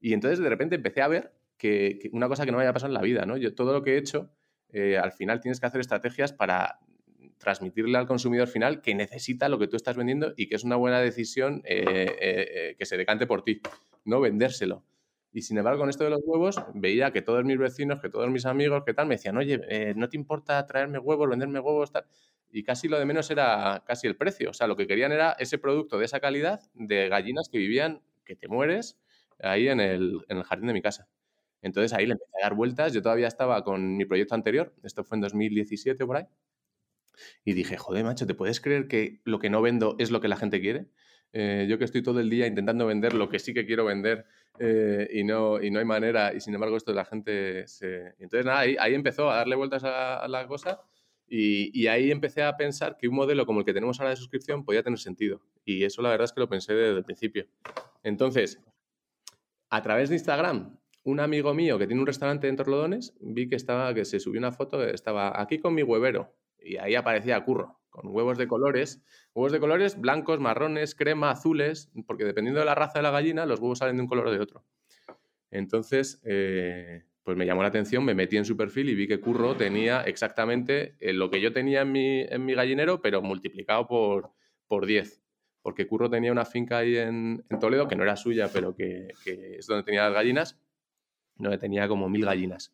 [0.00, 2.88] Y entonces de repente empecé a ver que, una cosa que no me haya pasado
[2.88, 3.36] en la vida, ¿no?
[3.36, 4.30] Yo todo lo que he hecho,
[4.70, 6.80] eh, al final tienes que hacer estrategias para
[7.36, 10.76] transmitirle al consumidor final que necesita lo que tú estás vendiendo y que es una
[10.76, 11.84] buena decisión eh,
[12.20, 13.60] eh, que se decante por ti,
[14.04, 14.84] no vendérselo.
[15.32, 18.28] Y sin embargo, con esto de los huevos, veía que todos mis vecinos, que todos
[18.30, 22.04] mis amigos, que tal, me decían, oye, ¿no te importa traerme huevos, venderme huevos, tal?
[22.50, 24.50] Y casi lo de menos era casi el precio.
[24.50, 28.02] O sea, lo que querían era ese producto de esa calidad de gallinas que vivían,
[28.24, 28.98] que te mueres,
[29.38, 31.06] ahí en el, en el jardín de mi casa.
[31.62, 32.92] Entonces ahí le empecé a dar vueltas.
[32.92, 36.26] Yo todavía estaba con mi proyecto anterior, esto fue en 2017 por ahí.
[37.44, 40.28] Y dije, joder, macho, ¿te puedes creer que lo que no vendo es lo que
[40.28, 40.86] la gente quiere?
[41.32, 44.26] Eh, yo que estoy todo el día intentando vender lo que sí que quiero vender
[44.58, 48.14] eh, y, no, y no hay manera, y sin embargo esto de la gente se...
[48.18, 50.80] Entonces, nada, ahí, ahí empezó a darle vueltas a, la cosa
[51.28, 54.16] y, y, ahí empecé a pensar que un modelo como el que tenemos ahora de
[54.16, 55.40] suscripción podía tener sentido.
[55.64, 57.46] Y eso la verdad es que lo pensé desde el principio.
[58.02, 58.60] Entonces,
[59.70, 63.56] a través de Instagram, un amigo mío que tiene un restaurante en Torlodones, vi que,
[63.56, 67.80] estaba, que se subió una foto, estaba aquí con mi huevero y ahí aparecía Curro,
[67.88, 69.02] con huevos de colores,
[69.34, 73.46] huevos de colores blancos, marrones, crema, azules, porque dependiendo de la raza de la gallina,
[73.46, 74.64] los huevos salen de un color o de otro.
[75.50, 79.20] Entonces, eh, pues me llamó la atención, me metí en su perfil y vi que
[79.20, 83.86] Curro tenía exactamente eh, lo que yo tenía en mi, en mi gallinero, pero multiplicado
[83.86, 84.32] por,
[84.66, 85.22] por 10.
[85.62, 89.56] Porque Curro tenía una finca ahí en, Toledo, que no era suya, pero que, que,
[89.58, 90.58] es donde tenía las gallinas,
[91.40, 92.72] donde tenía como mil gallinas.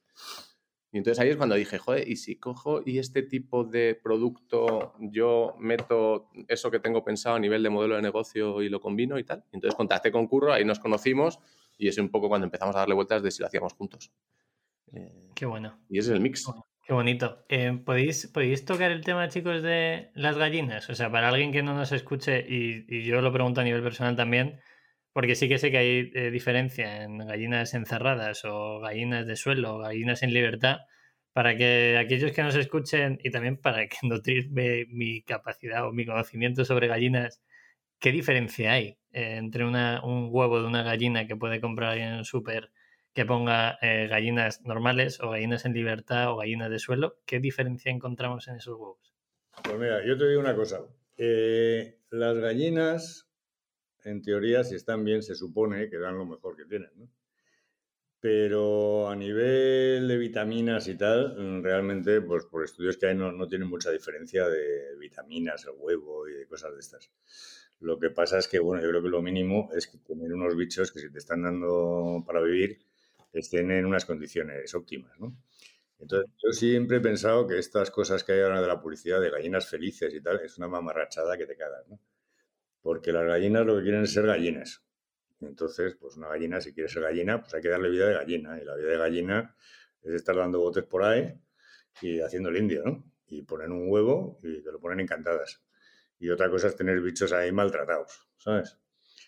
[0.93, 4.95] Y entonces ahí es cuando dije, joder, ¿y si cojo y este tipo de producto
[4.99, 9.19] yo meto eso que tengo pensado a nivel de modelo de negocio y lo combino
[9.19, 9.45] y tal?
[9.53, 11.39] Entonces contacté con Curro, ahí nos conocimos
[11.77, 14.11] y es un poco cuando empezamos a darle vueltas de si lo hacíamos juntos.
[14.93, 15.79] Eh, Qué bueno.
[15.91, 16.47] Y ese es el mix.
[16.87, 17.45] Qué bonito.
[17.49, 20.89] Eh, ¿podéis, ¿Podéis tocar el tema, chicos, de las gallinas?
[20.89, 23.83] O sea, para alguien que no nos escuche, y, y yo lo pregunto a nivel
[23.83, 24.61] personal también,
[25.17, 29.77] porque sí que sé que hay eh, diferencia en gallinas encerradas o gallinas de suelo
[29.77, 30.81] o gallinas en libertad.
[31.33, 36.05] Para que aquellos que nos escuchen y también para que nutrir mi capacidad o mi
[36.05, 37.41] conocimiento sobre gallinas,
[37.99, 42.27] ¿qué diferencia hay eh, entre un huevo de una gallina que puede comprar en el
[42.27, 42.71] súper
[43.15, 47.17] que ponga eh, gallinas normales o gallinas en libertad o gallinas de suelo?
[47.25, 49.15] ¿Qué diferencia encontramos en esos huevos?
[49.65, 50.83] Pues mira, yo te digo una cosa.
[51.17, 53.26] las gallinas
[54.07, 57.11] en teoría, si están bien, se supone que dan lo mejor que tienen, ¿no?
[58.21, 63.47] Pero a nivel de vitaminas y tal, realmente, pues por estudios que hay, no, no
[63.47, 67.11] tienen mucha diferencia de vitaminas, el huevo y de cosas de estas.
[67.81, 70.57] Lo que pasa es que, bueno, yo creo que lo mínimo es que tener unos
[70.57, 72.79] bichos que si te están dando para vivir,
[73.33, 75.37] estén en unas condiciones óptimas, ¿no?
[75.99, 79.31] Entonces, yo siempre he pensado que estas cosas que hay ahora de la publicidad de
[79.31, 81.99] gallinas felices y tal, es una mamarrachada que te cagas, ¿no?
[82.87, 84.87] Porque las gallinas lo que quieren es ser gallinas.
[85.41, 88.63] Entonces, pues una gallina, si quiere ser gallina, pues hay que darle vida de gallina.
[88.63, 89.57] Y la vida de gallina
[90.03, 91.35] es estar dando botes por ahí
[92.01, 93.05] y haciendo el indio, ¿no?
[93.27, 95.65] Y ponen un huevo y te lo ponen encantadas.
[96.21, 98.79] Y otra cosa es tener bichos ahí maltratados, ¿sabes?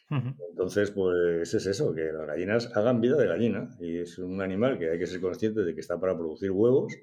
[0.08, 3.76] Entonces, pues es eso, que las gallinas hagan vida de gallina.
[3.80, 6.94] Y es un animal que hay que ser consciente de que está para producir huevos,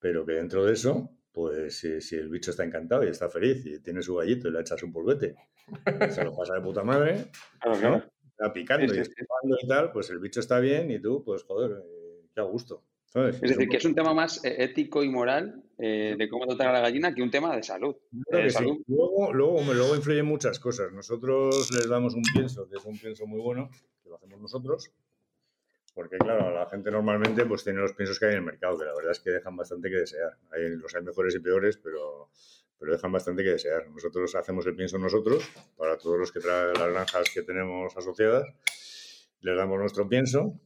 [0.00, 3.78] pero que dentro de eso pues si, el bicho está encantado y está feliz y
[3.78, 5.36] tiene su gallito y le echa su polvete,
[6.10, 7.26] se lo pasa de puta madre,
[7.62, 12.26] está picando y, y tal, pues el bicho está bien y tú, pues joder, eh,
[12.34, 12.84] qué a gusto.
[13.14, 16.68] Es decir, que es un tema más eh, ético y moral eh, de cómo tratar
[16.68, 17.96] a la gallina que un tema de salud.
[18.86, 20.92] Luego, luego, luego influyen muchas cosas.
[20.92, 23.70] Nosotros les damos un pienso, que es un pienso muy bueno,
[24.02, 24.92] que lo hacemos nosotros,
[25.94, 28.84] porque claro, la gente normalmente pues tiene los piensos que hay en el mercado, que
[28.84, 30.36] la verdad es que dejan bastante que desear.
[30.52, 32.30] Hay, los hay mejores y peores, pero,
[32.78, 33.88] pero dejan bastante que desear.
[33.88, 38.46] Nosotros hacemos el pienso nosotros, para todos los que traen las granjas que tenemos asociadas,
[39.40, 40.58] les damos nuestro pienso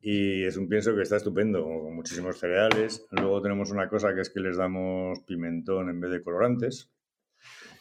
[0.00, 3.06] y es un pienso que está estupendo, con muchísimos cereales.
[3.10, 6.90] Luego tenemos una cosa que es que les damos pimentón en vez de colorantes.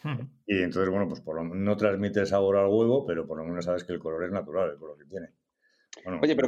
[0.04, 0.28] Hmm.
[0.46, 3.84] Y entonces, bueno, pues por no transmite sabor al huevo, pero por lo menos sabes
[3.84, 5.30] que el color es natural, el color que tiene.
[6.22, 6.48] Oye, pero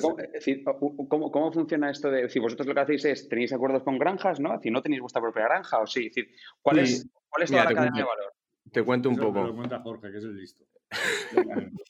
[1.07, 4.39] ¿cómo, cómo, funciona esto de, si vosotros lo que hacéis es, tenéis acuerdos con granjas,
[4.39, 4.59] ¿no?
[4.59, 6.29] Si no tenéis vuestra propia granja, o sí, decir,
[6.61, 8.33] ¿cuál, es, ¿cuál es toda la cadena de valor?
[8.71, 9.43] Te cuento un poco.
[9.43, 10.65] Lo cuenta Jorge, que es el listo.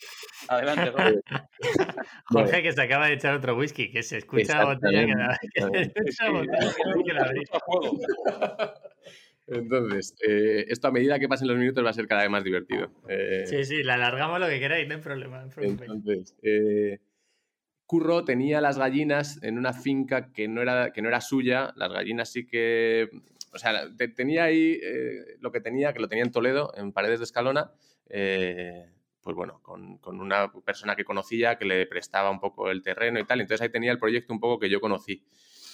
[0.49, 1.21] Adelante, Jorge.
[2.25, 5.39] Jorge, que se acaba de echar otro whisky, que se escucha la botella que la,
[7.05, 8.73] que la
[9.47, 12.43] Entonces, eh, esto a medida que pasen los minutos va a ser cada vez más
[12.43, 12.91] divertido.
[13.07, 15.37] Eh, sí, sí, la alargamos lo que queráis, no hay problema.
[15.37, 15.93] No hay problema.
[15.93, 16.99] Entonces, eh,
[17.85, 21.71] Curro tenía las gallinas en una finca que no era, que no era suya.
[21.75, 23.09] Las gallinas sí que.
[23.53, 27.19] O sea, tenía ahí eh, lo que tenía, que lo tenía en Toledo, en Paredes
[27.19, 27.71] de Escalona.
[28.09, 28.89] Eh,
[29.21, 33.25] pues bueno, con, una persona que conocía que le prestaba un poco el terreno y
[33.25, 33.41] tal.
[33.41, 35.23] Entonces ahí tenía el proyecto un poco que yo conocí.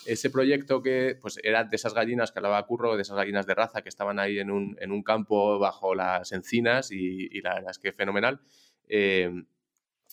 [0.06, 3.56] Ese proyecto que pues era de esas gallinas que hablaba Curro, de esas gallinas de
[3.56, 7.92] raza que estaban ahí en un, campo bajo las encinas y, la verdad es que
[7.92, 8.42] fenomenal.
[8.88, 9.32] Eh,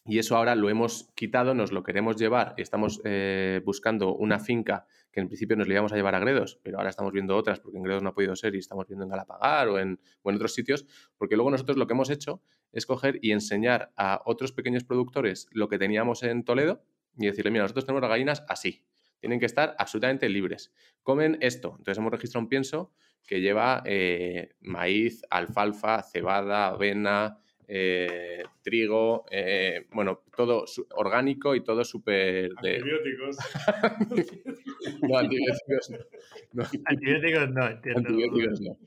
[0.09, 2.55] y eso ahora lo hemos quitado, nos lo queremos llevar.
[2.57, 6.59] Estamos eh, buscando una finca que en principio nos le íbamos a llevar a Gredos,
[6.63, 9.05] pero ahora estamos viendo otras porque en Gredos no ha podido ser y estamos viendo
[9.05, 10.87] en Galapagar o en, o en otros sitios,
[11.19, 12.41] porque luego nosotros lo que hemos hecho
[12.73, 16.83] es coger y enseñar a otros pequeños productores lo que teníamos en Toledo
[17.19, 18.87] y decirle, mira, nosotros tenemos las gallinas así,
[19.21, 20.73] tienen que estar absolutamente libres.
[21.03, 21.75] Comen esto.
[21.79, 22.93] Entonces hemos registrado un pienso
[23.27, 27.39] que lleva eh, maíz, alfalfa, cebada, avena,
[27.71, 32.51] eh, trigo, eh, bueno, todo orgánico y todo súper...
[32.57, 33.37] Antibióticos.
[35.03, 36.65] no, antibióticos no.
[36.87, 38.79] Antibióticos no, Antibióticos no.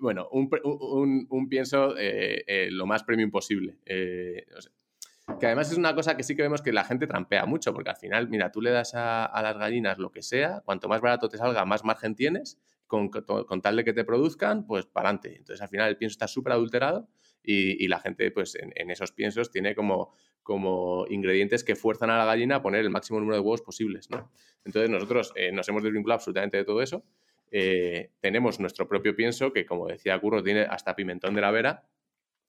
[0.00, 1.94] bueno, un, pienso
[2.70, 3.76] lo más premium posible.
[5.38, 7.90] Que además es una cosa que sí que vemos que la gente trampea mucho, porque
[7.90, 11.28] al final, mira, tú le das a, las gallinas lo que sea, cuanto más barato
[11.28, 13.10] te salga, más margen tienes, con,
[13.62, 15.36] tal de que te produzcan, pues para adelante.
[15.36, 17.08] Entonces al final el pienso está súper adulterado
[17.42, 22.24] y, la gente pues en, esos piensos tiene como, como ingredientes que fuerzan a la
[22.24, 24.30] gallina a poner el máximo número de huevos posibles, ¿no?
[24.64, 27.04] Entonces nosotros eh, nos hemos desvinculado absolutamente de todo eso.
[27.50, 31.88] Eh, tenemos nuestro propio pienso que, como decía Curro, tiene hasta pimentón de la vera,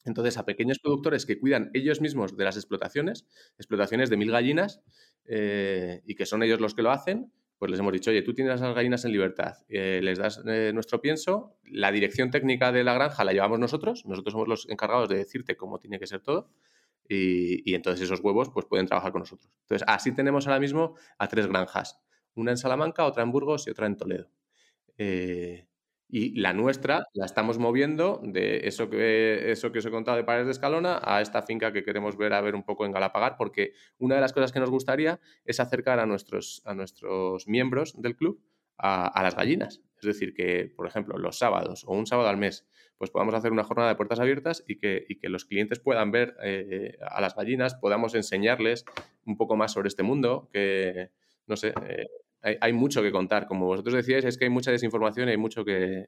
[0.04, 3.27] entonces, a pequeños productores que cuidan ellos mismos de las explotaciones,
[3.58, 4.82] explotaciones de mil gallinas,
[5.25, 8.34] eh, y que son ellos los que lo hacen, pues les hemos dicho, oye, tú
[8.34, 12.84] tienes las gallinas en libertad, eh, les das eh, nuestro pienso, la dirección técnica de
[12.84, 16.21] la granja la llevamos nosotros, nosotros somos los encargados de decirte cómo tiene que ser
[16.21, 16.50] todo,
[17.08, 19.54] y, entonces esos huevos pues pueden trabajar con nosotros.
[19.62, 22.02] Entonces, así tenemos ahora mismo a tres granjas,
[22.34, 24.32] una en Salamanca, otra en Burgos y otra en Toledo.
[26.13, 30.26] Y la nuestra la estamos moviendo de eso que, eso que os he contado de
[30.26, 33.38] Pares de Escalona a esta finca que queremos ver a ver un poco en Galapagar,
[33.38, 37.93] porque una de las cosas que nos gustaría es acercar a nuestros, a nuestros miembros
[38.02, 38.43] del club
[38.78, 39.82] a, las gallinas.
[40.02, 43.54] Es decir, que, por ejemplo, los sábados o un sábado al mes, pues podamos hacer
[43.54, 47.36] una jornada de puertas abiertas y que, que los clientes puedan ver eh, a las
[47.36, 48.84] gallinas, podamos enseñarles
[49.26, 51.12] un poco más sobre este mundo, que,
[51.47, 52.08] no sé, eh,
[52.41, 53.47] hay, mucho que contar.
[53.47, 56.08] Como vosotros decíais, es que hay mucha desinformación y hay mucho que,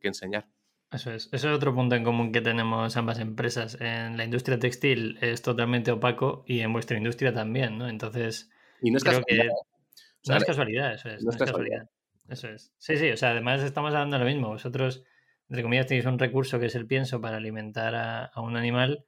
[0.00, 0.46] enseñar.
[0.90, 1.28] Eso es.
[1.32, 3.78] Eso es otro punto en común que tenemos ambas empresas.
[3.80, 7.88] En la industria textil es totalmente opaco y en vuestra industria también, ¿no?
[7.88, 9.48] Entonces, y no es casualidad.
[10.26, 11.22] no es casualidad, eso es.
[11.22, 11.90] No, es casualidad.
[12.28, 12.72] Eso es.
[12.78, 14.48] Sí, sí, o sea, además estamos hablando de lo mismo.
[14.48, 15.04] Vosotros,
[15.48, 19.04] entre comillas, tenéis un recurso que es el pienso para alimentar a un animal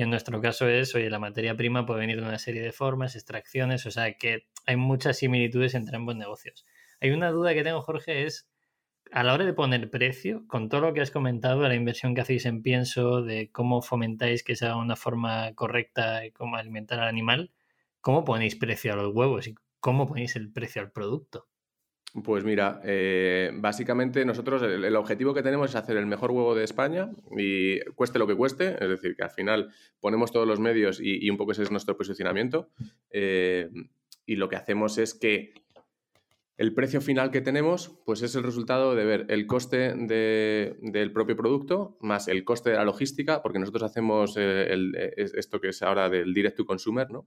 [0.00, 3.14] en nuestro caso es, oye, la materia prima puede venir de una serie de formas,
[3.14, 6.64] extracciones, o sea que hay muchas similitudes entre ambos negocios.
[7.00, 8.48] Hay una duda que tengo, Jorge, es
[9.10, 12.22] a la hora de poner precio, con todo lo que has comentado la inversión que
[12.22, 17.08] hacéis en pienso, de cómo fomentáis que sea una forma correcta de cómo alimentar al
[17.08, 17.52] animal,
[18.00, 21.48] ¿cómo ponéis precio a los huevos y cómo ponéis el precio al producto?
[22.24, 26.62] Pues mira, eh, básicamente nosotros el, objetivo que tenemos es hacer el mejor huevo de
[26.62, 31.00] España y cueste lo que cueste, es decir, que al final ponemos todos los medios
[31.02, 32.68] y, un poco ese es nuestro posicionamiento
[33.10, 33.70] eh,
[34.26, 35.54] y lo que hacemos es que
[36.58, 41.34] el precio final que tenemos pues es el resultado de ver el coste del propio
[41.34, 46.10] producto más el coste de la logística, porque nosotros hacemos eh, esto que es ahora
[46.10, 47.26] del direct to consumer, ¿no?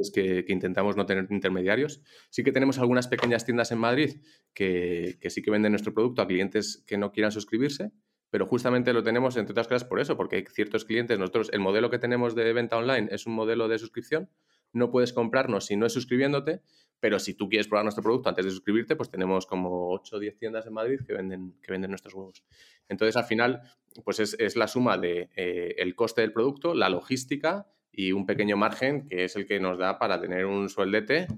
[0.00, 2.00] Es que, intentamos no tener intermediarios.
[2.30, 4.16] Sí que tenemos algunas pequeñas tiendas en Madrid
[4.54, 7.92] que, sí que venden nuestro producto a clientes que no quieran suscribirse,
[8.30, 11.60] pero justamente lo tenemos, entre otras cosas, por eso, porque hay ciertos clientes, nosotros, el
[11.60, 14.30] modelo que tenemos de venta online es un modelo de suscripción,
[14.72, 16.62] no puedes comprarnos si no es suscribiéndote,
[16.98, 20.18] pero si tú quieres probar nuestro producto antes de suscribirte, pues tenemos como 8 o
[20.18, 22.44] 10 tiendas en Madrid que venden, que venden nuestros huevos.
[22.88, 23.60] Entonces, al final,
[24.04, 28.56] pues es, la suma de eh, el coste del producto, la logística y un pequeño
[28.56, 31.28] margen que es el que nos da para tener un sueldete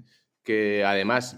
[0.45, 1.37] que además,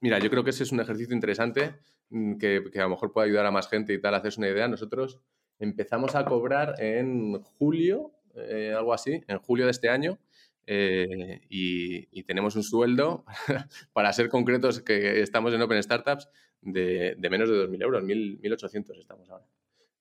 [0.00, 1.74] mira, yo creo que ese es un ejercicio interesante
[2.10, 4.68] mm, que, a lo mejor puede ayudar a más gente y tal, hacerse una idea.
[4.68, 5.18] Nosotros
[5.58, 10.20] empezamos a cobrar en julio, eh, algo así, en julio de este año.
[10.68, 13.24] Eh, y, tenemos un sueldo,
[13.92, 16.28] para ser concretos, que estamos en Open Startups,
[16.60, 19.46] de, menos de 2.000 euros, 1.800 estamos ahora.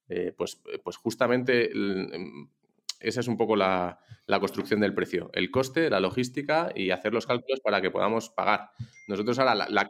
[0.10, 1.72] Eh, pues, pues justamente
[3.08, 4.00] esa es un poco la,
[4.40, 5.30] construcción del precio.
[5.34, 8.70] El coste, la logística y hacer los cálculos para que podamos pagar.
[9.08, 9.90] Nosotros ahora la, la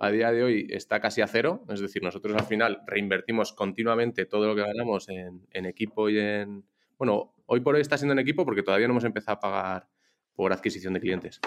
[0.00, 4.24] a día de hoy está casi a cero, es decir, nosotros al final reinvertimos continuamente
[4.24, 6.64] todo lo que ganamos en, equipo y en...
[6.96, 9.88] Bueno, hoy por hoy está siendo en equipo porque todavía no hemos empezado a pagar
[10.32, 11.40] por adquisición de clientes.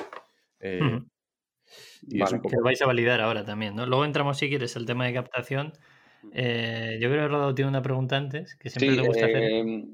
[0.59, 0.79] Eh,
[2.07, 3.85] y que vais a validar ahora también, ¿no?
[3.85, 5.73] Luego entramos, si quieres, el tema de captación
[6.31, 9.43] eh, yo creo que Rodado tiene una pregunta antes que siempre le gusta hacer.
[9.43, 9.93] Em,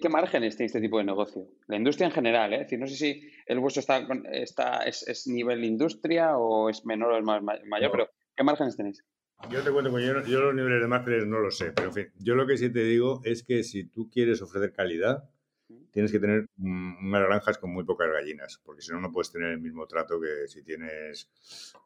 [0.00, 1.48] ¿qué, márgenes tiene este tipo de negocio?
[1.66, 2.58] La industria en general, ¿eh?
[2.60, 7.18] decir, no sé si el vuestro está, está es, nivel industria o es menor o
[7.18, 9.04] es más, mayor, pero ¿qué márgenes tenéis?
[9.50, 12.06] Yo te cuento, yo, yo los niveles de márgenes no lo sé, pero en fin,
[12.18, 15.30] yo lo que sí te digo es que si tú quieres ofrecer calidad,
[15.90, 19.50] tienes que tener unas granjas con muy pocas gallinas, porque si no, no puedes tener
[19.50, 21.30] el mismo trato que si tienes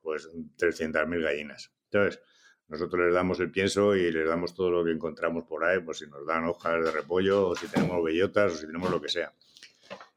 [0.03, 1.73] pues 300.000 gallinas.
[1.91, 2.21] Entonces,
[2.69, 5.99] nosotros les damos el pienso y les damos todo lo que encontramos por ahí, pues
[5.99, 9.09] si nos dan hojas de repollo o si tenemos bellotas o si tenemos lo que
[9.09, 9.33] sea.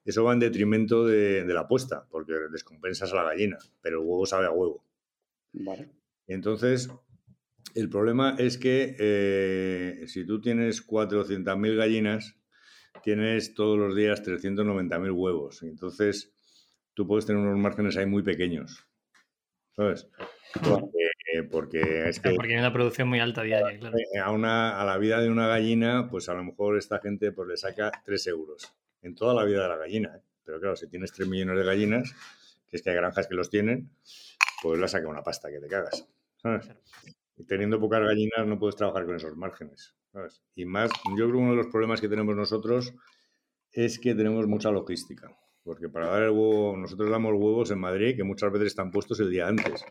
[0.06, 4.26] Eso va en detrimento de, la apuesta, porque descompensas a la gallina, pero el huevo
[4.26, 4.86] sabe a huevo.
[5.52, 5.90] Vale.
[6.28, 6.90] entonces,
[7.76, 12.38] El problema es que eh, si tú tienes 400.000 gallinas,
[13.04, 15.62] tienes todos los días 390.000 huevos.
[15.64, 16.34] Entonces,
[16.94, 18.88] tú puedes tener unos márgenes ahí muy pequeños.
[19.76, 20.08] ¿Sabes?
[20.54, 21.07] Porque,
[21.40, 22.32] es que...
[22.32, 23.98] Porque hay una producción muy alta diaria, claro.
[24.24, 27.48] A, una, a la vida de una gallina, pues a lo mejor esta gente pues,
[27.48, 30.16] le saca 3 euros en toda la vida de la gallina.
[30.16, 30.22] ¿eh?
[30.44, 32.16] Pero claro, si tienes 3 millones de gallinas,
[32.70, 33.90] que es que hay granjas que los tienen,
[34.62, 36.08] pues la saca una pasta que te cagas.
[36.38, 36.70] ¿sabes?
[37.38, 39.96] Y teniendo pocas gallinas no puedes trabajar con esos márgenes.
[40.12, 40.42] ¿sabes?
[40.56, 42.94] Y más, yo creo que uno de los problemas que tenemos nosotros
[43.72, 45.30] es que tenemos mucha logística.
[45.64, 49.20] Porque para dar el huevo, nosotros damos huevos en Madrid que muchas veces están puestos
[49.20, 49.84] el día antes.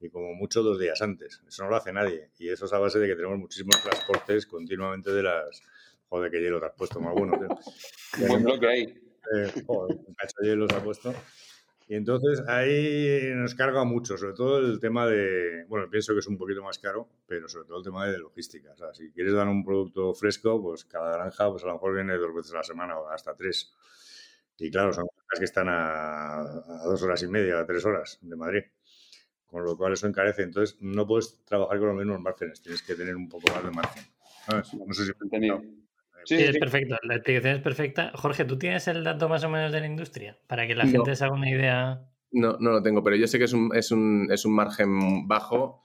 [0.00, 1.42] Y como mucho dos días antes.
[1.46, 2.30] Eso no lo hace nadie.
[2.38, 5.62] Y eso es a base de que tenemos muchísimos transportes continuamente de las...
[6.08, 7.38] Joder, qué hielo te has puesto, más bueno.
[7.38, 8.26] Tío.
[8.26, 8.82] Buen bloque ahí.
[9.36, 11.14] Eh, joder, un cacho de hielo se ha puesto.
[11.90, 16.26] Y entonces ahí nos carga mucho, sobre todo el tema de, bueno, pienso que es
[16.28, 18.70] un poquito más caro, pero sobre todo el tema de logística.
[18.70, 21.94] O sea, si quieres dar un producto fresco, pues cada granja pues a lo mejor
[21.96, 23.74] viene dos veces a la semana o hasta tres.
[24.56, 28.18] Y claro, son granjas que están a, a, dos horas y media, a tres horas
[28.20, 28.62] de Madrid.
[29.50, 30.42] Con lo cual eso encarece.
[30.42, 33.70] Entonces no puedes trabajar con los mismos márgenes, tienes que tener un poco más de
[33.70, 34.04] margen.
[34.48, 35.62] No sé si me entendido.
[36.24, 36.96] Sí, sí, es perfecto.
[37.02, 38.12] La explicación es perfecta.
[38.14, 40.38] Jorge, ¿tú tienes el dato más o menos de la industria?
[40.46, 40.90] Para que la no.
[40.90, 42.06] gente se haga una idea.
[42.32, 45.26] No, no lo tengo, pero yo sé que es un, es un, es un margen
[45.26, 45.82] bajo.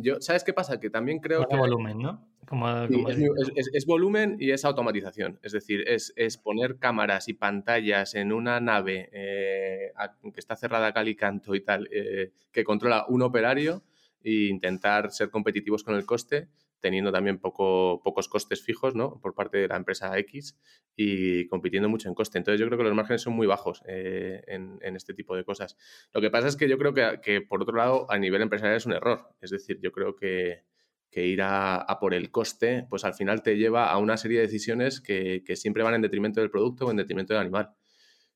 [0.00, 0.78] Yo, ¿Sabes qué pasa?
[0.78, 1.56] Que también creo que...
[1.56, 2.24] volumen, ¿no?
[2.46, 3.18] Como, es,
[3.56, 5.38] es, es, volumen y es automatización.
[5.42, 10.92] Es decir, es, poner cámaras y pantallas en una nave eh, que está cerrada a
[10.94, 13.82] cal y canto y tal, eh, que controla un operario
[14.22, 16.48] e intentar ser competitivos con el coste
[16.80, 19.20] teniendo también poco, pocos costes fijos ¿no?
[19.20, 20.56] por parte de la empresa X
[20.96, 22.38] y compitiendo mucho en coste.
[22.38, 25.44] Entonces yo creo que los márgenes son muy bajos eh, en, en, este tipo de
[25.44, 25.76] cosas.
[26.12, 28.76] Lo que pasa es que yo creo que, que, por otro lado, a nivel empresarial
[28.76, 29.28] es un error.
[29.40, 30.64] Es decir, yo creo que,
[31.10, 34.38] que ir a, a, por el coste, pues al final te lleva a una serie
[34.38, 37.74] de decisiones que, que siempre van en detrimento del producto o en detrimento del animal.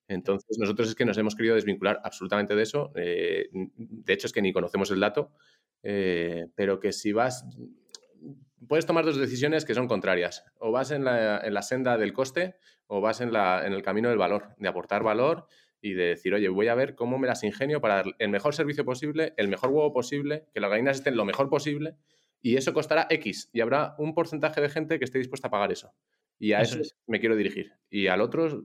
[0.09, 2.93] Entonces, nosotros es que nos hemos querido desvincular absolutamente de eso.
[2.97, 5.33] Eh, de hecho, es que ni conocemos el dato,
[5.83, 7.45] eh, pero que si vas,
[8.69, 10.45] puedes tomar dos decisiones que son contrarias.
[10.59, 13.83] O vas en la, en la senda del coste o vas en, la, en, el
[13.83, 15.47] camino del valor, de aportar valor
[15.81, 18.55] y de decir, oye, voy a ver cómo me las ingenio para dar el mejor
[18.55, 21.97] servicio posible, el mejor huevo posible, que las gallinas estén lo mejor posible
[22.41, 25.73] y eso costará X y habrá un porcentaje de gente que esté dispuesta a pagar
[25.73, 25.95] eso.
[26.43, 26.97] Y a eso, eso es.
[27.07, 27.71] me quiero dirigir.
[27.89, 28.65] Y al otro,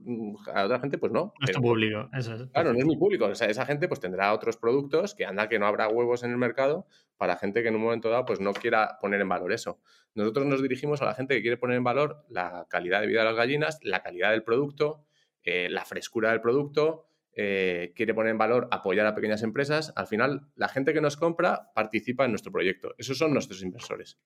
[0.52, 1.32] a otra gente, pues no.
[1.38, 2.10] No es tu público.
[2.12, 2.50] Eso es.
[2.50, 3.26] Claro, no es mi público.
[3.26, 6.32] O sea, esa gente pues tendrá otros productos que anda que no habrá huevos en
[6.32, 9.52] el mercado para gente que en un momento dado pues no quiera poner en valor
[9.52, 9.78] eso.
[10.16, 13.20] Nosotros nos dirigimos a la gente que quiere poner en valor la calidad de vida
[13.20, 15.04] de las gallinas, la calidad del producto,
[15.44, 19.92] eh, la frescura del producto, eh, quiere poner en valor apoyar a pequeñas empresas.
[19.94, 22.96] Al final, la gente que nos compra participa en nuestro proyecto.
[22.98, 24.18] Esos son nuestros inversores.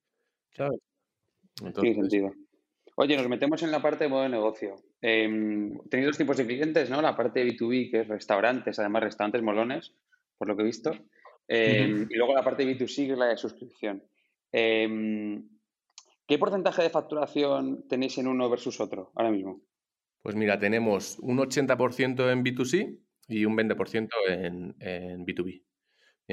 [0.52, 0.80] ¿Sabes?
[1.62, 2.32] Entonces, sí, sentido.
[3.02, 4.76] Oye, nos metemos en la parte de modo de negocio.
[5.00, 5.28] Eh,
[5.90, 7.02] tenéis dos tipos de clientes, ¿no?
[7.02, 9.92] La parte de B2B, que es restaurantes, además restaurantes molones,
[10.38, 10.92] por lo que he visto.
[11.48, 12.06] Eh, uh -huh.
[12.08, 14.04] Y luego la parte de B2C, que es la de suscripción.
[14.52, 15.42] Eh,
[16.28, 19.62] ¿Qué porcentaje de facturación tenéis en uno versus otro ahora mismo?
[20.22, 25.60] Pues mira, tenemos un 80% en B2C y un 20% en, en B2B.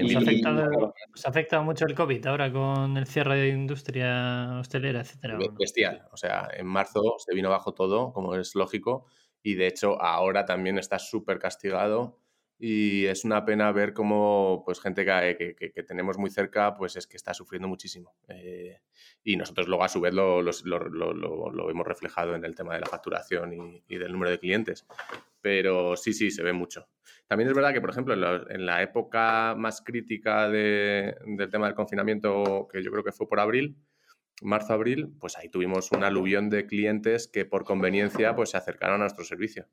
[0.06, 4.60] ¿Os ha, afectado, ¿Os ha afectado mucho el COVID ahora con el cierre de industria
[4.60, 5.38] hostelera, etcétera?
[5.58, 6.08] Bestial.
[6.12, 9.06] O sea, en marzo se vino abajo todo, como es lógico,
[9.42, 12.20] y de hecho ahora también está súper castigado
[12.60, 16.98] y es una pena ver cómo pues gente que, que, que, tenemos muy cerca pues
[16.98, 18.82] es que está sufriendo muchísimo eh,
[19.24, 22.74] y nosotros luego a su vez lo, lo, lo, lo, hemos reflejado en el tema
[22.74, 24.86] de la facturación y, y, del número de clientes
[25.42, 26.88] pero sí, sí, se ve mucho.
[27.28, 31.68] También es verdad que, por ejemplo, en la, en época más crítica de, del tema
[31.68, 33.78] del confinamiento, que yo creo que fue por abril,
[34.42, 39.04] marzo-abril, pues ahí tuvimos un aluvión de clientes que por conveniencia pues se acercaron a
[39.04, 39.68] nuestro servicio.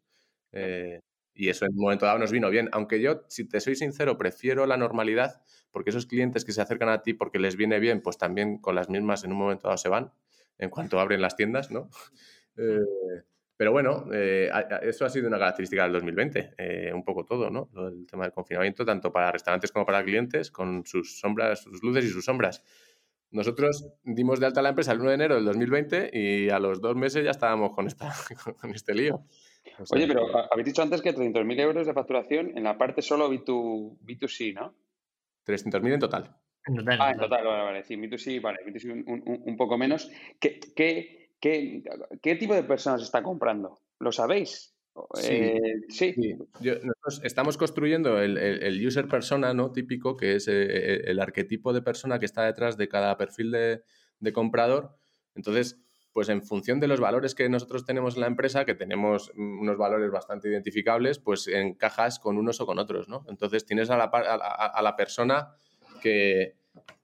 [0.52, 1.00] Eh,
[1.36, 2.68] y eso en un momento dado nos vino bien.
[2.72, 6.88] Aunque yo, si te soy sincero, prefiero la normalidad porque esos clientes que se acercan
[6.88, 9.78] a ti porque les viene bien, pues también con las mismas en un momento dado
[9.78, 10.12] se van
[10.58, 11.90] en cuanto abren las tiendas, ¿no?
[12.58, 12.78] Eh,
[13.54, 17.68] pero bueno, eh, eso ha sido una característica del 2020, eh, un poco todo, ¿no?
[17.88, 22.06] El tema del confinamiento, tanto para restaurantes como para clientes, con sus sombras, sus luces
[22.06, 22.64] y sus sombras.
[23.30, 26.80] Nosotros dimos de alta la empresa el 1 de enero del 2020 y a los
[26.80, 28.14] dos meses ya estábamos con, esta,
[28.60, 29.24] con este lío.
[29.78, 33.02] O sea, Oye, pero habéis dicho antes que 300.000 euros de facturación en la parte
[33.02, 34.74] solo B2, B2C, ¿no?
[35.46, 36.36] 300.000 en total.
[36.66, 36.98] En total.
[37.00, 37.84] Ah, en total, vale, vale.
[37.84, 40.10] Sí, B2C, vale, B2C un, un, un poco menos.
[40.40, 41.82] ¿Qué, qué, qué,
[42.22, 43.78] ¿Qué tipo de personas está comprando?
[43.98, 44.76] ¿Lo sabéis?
[45.88, 46.36] sí.
[46.58, 49.72] nosotros estamos construyendo el, user persona, ¿no?
[49.72, 53.82] Típico, que es el arquetipo de persona que está detrás de cada perfil de,
[54.20, 54.96] de comprador.
[55.34, 55.85] Entonces,
[56.16, 59.76] pues en función de los valores que nosotros tenemos en la empresa, que tenemos unos
[59.76, 63.26] valores bastante identificables, pues encajas con unos o con otros, ¿no?
[63.28, 65.50] Entonces tienes a la, persona
[66.00, 66.54] que,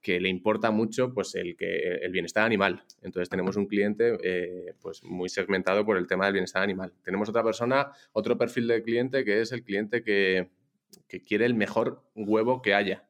[0.06, 2.84] le importa mucho pues el, que, el bienestar animal.
[3.02, 6.94] Entonces tenemos un cliente eh, pues muy segmentado por el tema del bienestar animal.
[7.04, 10.48] Tenemos otra persona, otro perfil de cliente que es el cliente que,
[11.06, 13.06] que quiere el mejor huevo que haya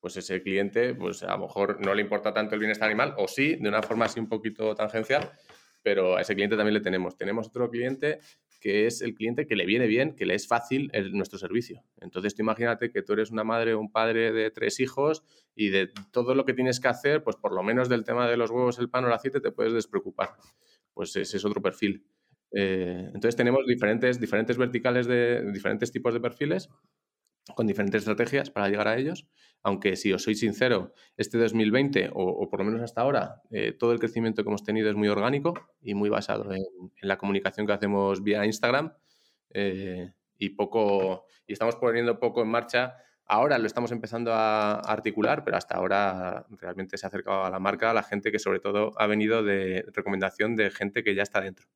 [0.00, 3.28] pues ese cliente, pues a lo mejor no le importa tanto el bienestar animal, o
[3.28, 5.30] sí, de una forma así un poquito tangencial,
[5.82, 7.16] pero a ese cliente también le tenemos.
[7.16, 8.20] Tenemos otro cliente
[8.60, 11.82] que es el cliente que le viene bien, que le es fácil nuestro servicio.
[11.98, 15.24] Entonces, tú imagínate que tú eres una madre o un padre de tres hijos
[15.54, 18.36] y de todo lo que tienes que hacer, pues por lo menos del tema de
[18.36, 20.34] los huevos, el pan o el aceite, te puedes despreocupar.
[20.92, 22.04] Pues ese es otro perfil.
[22.52, 26.68] Eh, entonces, tenemos diferentes, diferentes verticales de diferentes tipos de perfiles
[27.54, 29.26] con diferentes estrategias para llegar a ellos.
[29.62, 33.92] Aunque si os soy sincero, este 2020, o, por lo menos hasta ahora, eh, todo
[33.92, 36.62] el crecimiento que hemos tenido es muy orgánico y muy basado en,
[37.02, 38.94] la comunicación que hacemos vía Instagram.
[39.50, 42.96] Eh, y poco, y estamos poniendo poco en marcha.
[43.26, 47.60] Ahora lo estamos empezando a articular, pero hasta ahora realmente se ha acercado a la
[47.60, 51.22] marca a la gente que sobre todo ha venido de recomendación de gente que ya
[51.22, 51.66] está dentro.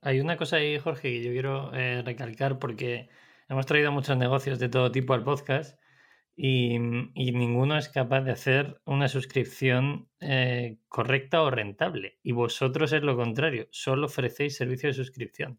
[0.00, 3.10] Hay una cosa ahí, Jorge, que yo quiero eh, recalcar porque
[3.50, 5.76] Hemos traído muchos negocios de todo tipo al podcast
[6.36, 12.20] y, ninguno es capaz de hacer una suscripción eh, correcta o rentable.
[12.22, 15.58] Y vosotros es lo contrario, solo ofrecéis servicio de suscripción.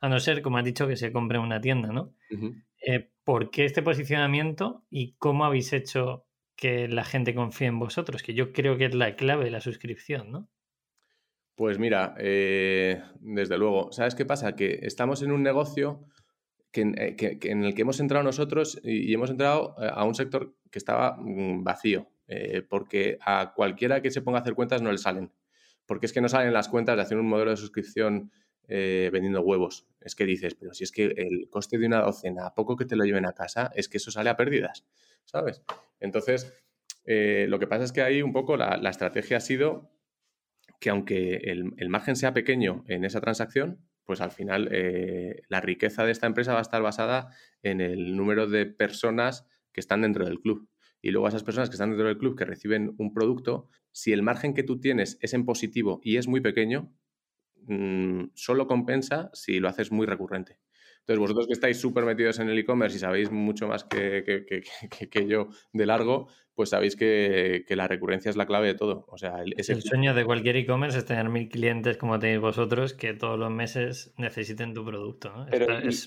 [0.00, 2.16] A no ser, como has dicho, que se compre una tienda, ¿no?
[2.84, 6.26] Eh, ¿Por qué este posicionamiento y cómo habéis hecho
[6.56, 8.24] que la gente confíe en vosotros?
[8.24, 10.48] Que yo creo que es la clave de la suscripción, ¿no?
[11.54, 14.56] Pues mira, eh, desde luego, ¿sabes qué pasa?
[14.56, 16.08] Que estamos en un negocio
[16.72, 20.54] eh, que, en el que hemos entrado nosotros y, hemos entrado eh, a un sector
[20.70, 24.92] que estaba mm, vacío, eh, porque a cualquiera que se ponga a hacer cuentas no
[24.92, 25.32] le salen,
[25.84, 28.30] porque es que no salen las cuentas de hacer un modelo de suscripción
[28.72, 29.88] vendiendo huevos.
[30.00, 32.84] Es que dices, pero si es que el coste de una docena, a poco que
[32.84, 34.86] te lo lleven a casa, es que eso sale a pérdidas,
[35.24, 35.64] ¿sabes?
[35.98, 36.54] Entonces,
[37.04, 39.90] lo que pasa es que ahí un poco la, estrategia ha sido
[40.78, 43.80] que aunque el margen sea pequeño en esa transacción,
[44.10, 47.32] pues al final eh, la riqueza de esta empresa va a estar basada
[47.62, 50.68] en el número de personas que están dentro del club.
[51.00, 54.24] Y luego esas personas que están dentro del club que reciben un producto, si el
[54.24, 56.92] margen que tú tienes es en positivo y es muy pequeño,
[57.68, 60.58] mm, solo compensa si lo haces muy recurrente.
[61.00, 64.44] Entonces, vosotros que estáis súper metidos en el e-commerce y sabéis mucho más que,
[65.10, 69.06] que, yo de largo, pues sabéis que, la recurrencia es la clave de todo.
[69.08, 72.94] O sea, el, el sueño de cualquier e-commerce es tener mil clientes como tenéis vosotros
[72.94, 75.46] que todos los meses necesiten tu producto.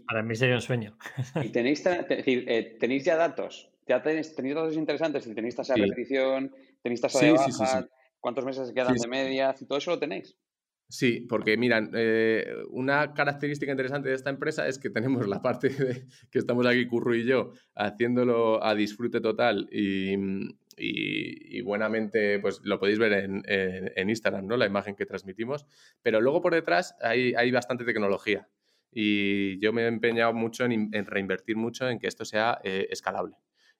[0.07, 0.97] para mí sería un sueño.
[1.41, 3.71] ¿Y tenéis, eh, tenéis ya datos?
[3.87, 5.35] ¿Ya tenéis, tenéis datos interesantes?
[5.35, 6.55] ¿Tenéis tasa de repetición?
[6.81, 7.87] ¿Tenéis tasa de baja?
[8.19, 9.53] ¿Cuántos meses quedan de media?
[9.67, 10.37] ¿Todo eso lo tenéis?
[10.93, 15.69] Sí, porque miran, eh, una característica interesante de esta empresa es que tenemos la parte
[15.69, 20.13] de que estamos aquí, Curro y yo, haciéndolo a disfrute total y,
[20.77, 24.55] y, buenamente, pues lo podéis ver en, en, Instagram, ¿no?
[24.55, 25.65] La imagen que transmitimos.
[26.03, 28.47] Pero luego por detrás hay, hay bastante tecnología
[28.91, 33.33] y yo me he empeñado mucho en, reinvertir mucho en que esto sea eh, escalable.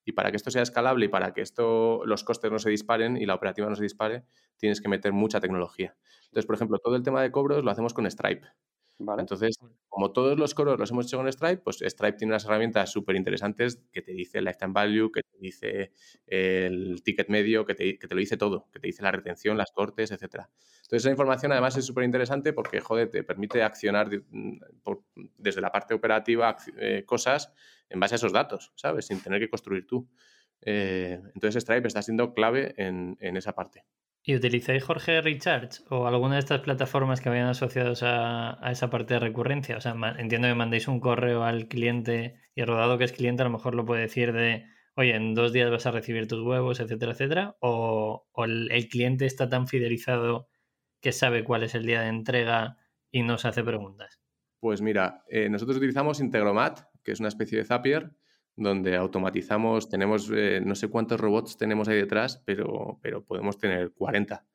[0.05, 3.17] Y para que esto sea escalable y para que esto, los costes no se disparen
[3.17, 4.23] y la operativa no se dispare,
[4.57, 5.95] tienes que meter mucha tecnología.
[6.25, 8.47] Entonces, por ejemplo, todo el tema de cobros lo hacemos con Stripe.
[9.17, 9.57] Entonces,
[9.89, 13.15] como todos los cobros los hemos hecho con Stripe, pues Stripe tiene unas herramientas súper
[13.15, 15.91] interesantes que te dice el lifetime value, que te dice
[16.27, 19.57] el ticket medio, que te, que te, lo dice todo, que te dice la retención,
[19.57, 20.23] las cortes, etc.
[20.23, 24.59] Entonces, esa información además es súper interesante porque, joder, te permite accionar mm,
[25.37, 27.53] desde la parte operativa eh, cosas
[27.89, 29.07] en base a esos datos, ¿sabes?
[29.07, 30.09] Sin tener que construir tú.
[30.61, 33.85] Eh, entonces, Stripe está siendo clave en, en esa parte.
[34.25, 39.15] ¿Y utilizáis Jorge Recharge o alguna de estas plataformas que vayan asociados a, esa parte
[39.15, 39.75] de recurrencia?
[39.75, 43.45] O sea, entiendo que mandéis un correo al cliente y rodado que es cliente a
[43.45, 44.65] lo mejor lo puede decir de,
[44.95, 47.57] oye, en dos días vas a recibir tus huevos, etcétera, etcétera.
[47.59, 50.47] O, el, cliente está tan fidelizado
[51.01, 52.77] que sabe cuál es el día de entrega
[53.11, 54.21] y nos hace preguntas.
[54.61, 58.11] Pues mira, eh, nosotros utilizamos Integromat, que es una especie de Zapier,
[58.55, 63.91] donde automatizamos, tenemos eh, no sé cuántos robots tenemos ahí detrás, pero, pero podemos tener
[63.91, 64.45] 40,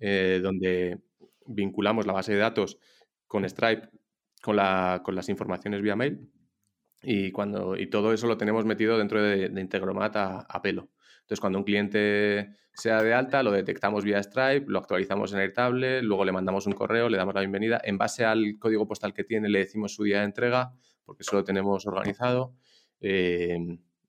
[0.00, 1.00] eh, donde
[1.46, 2.78] vinculamos la base de datos
[3.26, 3.88] con Stripe,
[4.42, 6.30] con, la, con las informaciones vía mail
[7.02, 10.90] y, cuando, y todo eso lo tenemos metido dentro de, Integromat a, pelo.
[11.20, 16.02] Entonces, cuando un cliente sea de alta, lo detectamos vía Stripe, lo actualizamos en Airtable,
[16.02, 17.80] luego le mandamos un correo, le damos la bienvenida.
[17.82, 20.72] En base al código postal que tiene, le decimos su día de entrega,
[21.10, 22.54] porque eso lo tenemos organizado.
[23.00, 23.58] Eh,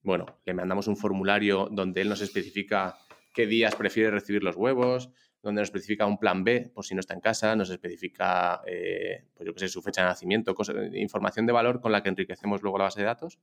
[0.04, 2.96] bueno, le mandamos un formulario donde él nos especifica
[3.34, 5.10] qué días prefiere recibir los huevos,
[5.42, 9.24] donde nos especifica un plan B por si no está en casa, nos especifica, eh,
[9.34, 10.56] pues yo qué sé, su fecha de nacimiento,
[10.94, 13.40] información de valor con la que enriquecemos luego la base de datos.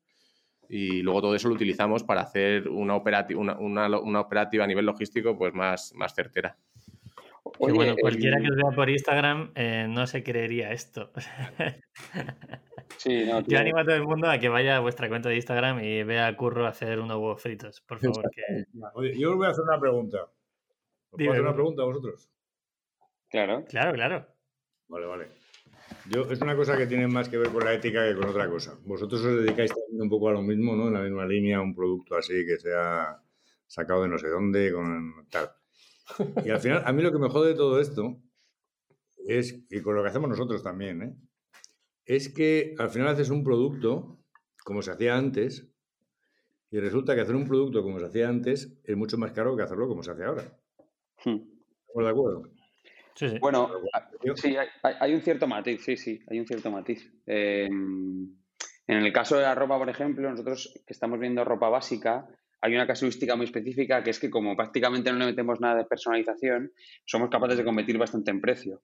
[0.68, 5.36] Y luego todo eso lo utilizamos para hacer una, operativa, una, operativa a nivel logístico
[5.36, 6.56] pues más, más certera.
[7.58, 11.10] Bueno, cualquiera que os vea por Instagram eh, no se creería esto.
[12.96, 15.36] Sí, no, Yo animo a todo el mundo a que vaya a vuestra cuenta de
[15.36, 18.30] Instagram y vea a Curro hacer unos huevos fritos, por favor.
[18.94, 20.22] Oye, yo os voy a hacer una pregunta.
[21.10, 22.30] ¿Os puedo hacer una pregunta a vosotros?
[23.28, 23.64] Claro.
[23.68, 24.26] Claro, claro.
[24.88, 25.28] Vale, vale.
[26.10, 28.48] Yo, es una cosa que tiene más que ver con la ética que con otra
[28.48, 28.78] cosa.
[28.84, 30.88] Vosotros os dedicáis también un poco a lo mismo, ¿no?
[30.88, 33.20] En la misma línea, un producto así que sea
[33.66, 35.50] sacado de no sé dónde, con tal.
[36.44, 38.20] Y al final, a mí lo que me jode de todo esto
[39.26, 41.14] es, y con lo que hacemos nosotros también, ¿eh?
[42.04, 44.18] es que al final haces un producto
[44.64, 45.70] como se hacía antes
[46.70, 49.62] y resulta que hacer un producto como se hacía antes es mucho más caro que
[49.62, 50.42] hacerlo como se hace ahora.
[51.24, 51.36] Hmm.
[51.86, 52.42] ¿Estamos de acuerdo?
[53.14, 53.38] Sí, sí.
[53.40, 53.70] Bueno,
[54.36, 57.12] sí, hay, un cierto matiz, sí, sí, hay un cierto matiz.
[57.26, 58.36] Em,
[58.86, 62.28] en el caso de la ropa, por ejemplo, nosotros que estamos viendo ropa básica,
[62.60, 65.84] hay una casuística muy específica que es que como prácticamente no le metemos nada de
[65.84, 66.72] personalización,
[67.04, 68.82] somos capaces de competir bastante en precio.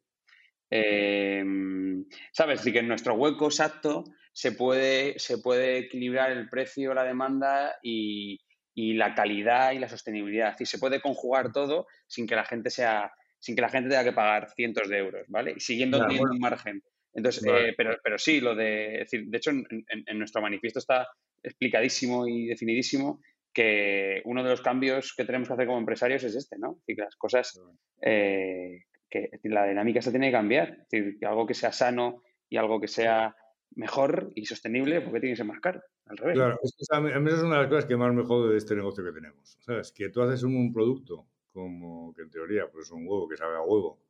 [0.71, 2.61] Em, ¿Sabes?
[2.61, 7.77] Así que en nuestro hueco exacto se puede, se puede equilibrar el precio, la demanda
[7.83, 8.41] y,
[8.77, 10.57] la calidad y la sostenibilidad.
[10.59, 14.05] Y se puede conjugar todo sin que la gente sea, sin que la gente tenga
[14.05, 15.55] que pagar cientos de euros, ¿vale?
[15.57, 16.83] Y siguiendo teniendo un margen.
[17.13, 21.07] Entonces, eh, pero, pero sí, lo de, decir, de hecho, en, nuestro manifiesto está
[21.41, 23.21] explicadísimo y definidísimo
[23.55, 26.81] que uno de los cambios que tenemos que hacer como empresarios es este, ¿no?
[26.87, 27.61] Y que las cosas
[28.03, 30.71] eh, que la dinámica se tiene que cambiar.
[30.71, 33.37] Es decir, que algo que sea sano y algo que sea
[33.77, 35.81] mejor y sostenible, porque tiene que ser más caro.
[36.07, 36.35] Al revés.
[36.37, 36.59] Claro,
[36.91, 39.05] a, mí, eso es una de las cosas que más me jode de este negocio
[39.05, 39.57] que tenemos.
[39.61, 39.93] ¿Sabes?
[39.93, 43.55] Que tú haces un, producto como que en teoría pues es un huevo que sabe
[43.57, 44.03] a huevo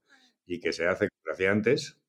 [0.46, 2.00] y que se hace como hacía antes,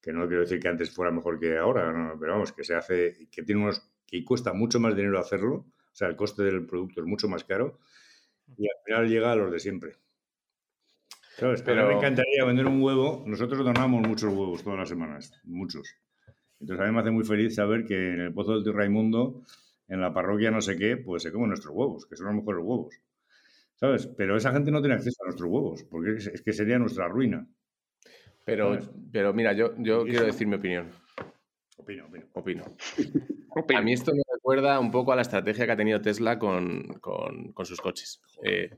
[0.00, 3.28] que no quiero decir que antes fuera mejor que ahora, pero vamos, que se hace,
[3.30, 7.00] que tiene unos, que cuesta mucho más dinero hacerlo, o sea, el coste del producto
[7.00, 7.78] es mucho más caro
[8.58, 9.92] y al final llega a los de siempre.
[11.38, 13.22] Pero me encantaría vender un huevo.
[13.26, 15.94] Nosotros donamos muchos huevos todas las semanas, muchos.
[16.58, 19.44] Entonces a mí me hace muy feliz saber que en el Pozo del Tío Raimundo,
[19.86, 22.64] en la parroquia no sé qué, pues se comen nuestros huevos, que son los mejores
[22.64, 23.00] huevos.
[23.76, 24.08] ¿Sabes?
[24.08, 27.46] Pero esa gente no tiene acceso a nuestros huevos, porque es, que sería nuestra ruina.
[28.44, 28.78] Pero,
[29.12, 30.90] pero mira, yo, yo quiero decir mi opinión.
[31.76, 32.26] Opino, opino.
[32.32, 32.64] Opino.
[33.78, 37.00] A mí esto me recuerda un poco a la estrategia que ha tenido Tesla con,
[37.64, 38.20] sus coches.
[38.42, 38.68] Eh,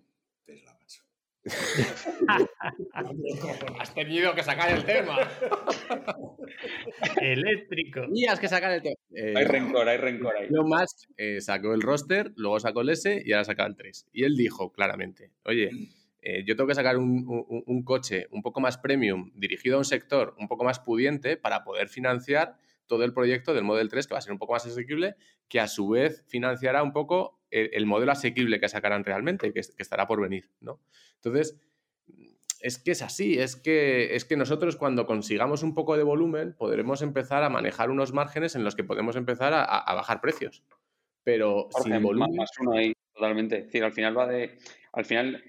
[3.81, 5.19] Has tenido que sacar el tema.
[7.21, 8.03] Eléctrico.
[8.03, 8.95] Tenías que sacar el tema.
[9.13, 10.47] hay rencor, hay rencor ahí.
[10.47, 14.07] Elon Musk eh, sacó el roster, luego sacó el S y ahora saca el 3.
[14.13, 15.71] Y él dijo claramente, oye,
[16.23, 17.27] eh, yo tengo que sacar un,
[17.67, 21.65] un, coche un poco más premium, dirigido a un sector un poco más pudiente para
[21.65, 22.57] poder financiar
[22.87, 25.17] todo el proyecto del Model 3, que va a ser un poco más asequible,
[25.49, 29.83] que a su vez financiará un poco el, modelo asequible que sacarán realmente, que, que,
[29.83, 30.81] estará por venir, ¿no?
[31.17, 31.59] Entonces,
[32.61, 36.55] es que es así, es que, es que nosotros cuando consigamos un poco de volumen
[36.57, 40.65] podremos empezar a manejar unos márgenes en los que podemos empezar a, bajar precios.
[41.23, 42.35] Pero sin volumen...
[42.37, 43.59] Más uno ahí, totalmente.
[43.59, 44.59] Es decir, al final va de...
[44.97, 45.45] Al final,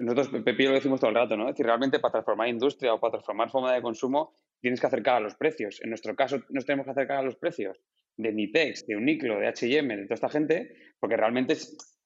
[0.00, 1.44] nosotros, Pepi, lo decimos todo el rato, ¿no?
[1.44, 5.16] Es decir, realmente para transformar industria o para transformar forma de consumo tienes que acercar
[5.16, 5.80] a los precios.
[5.82, 7.80] En nuestro caso, nos tenemos que acercar a los precios
[8.18, 11.54] de Nitex, de Uniclo, de H&M, de toda esta gente, porque realmente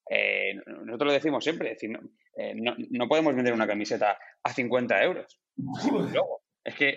[0.08, 1.90] eh, nosotros lo decimos siempre, decir,
[2.36, 5.40] eh, no, podemos vender una camiseta a 50 euros.
[6.62, 6.94] es que,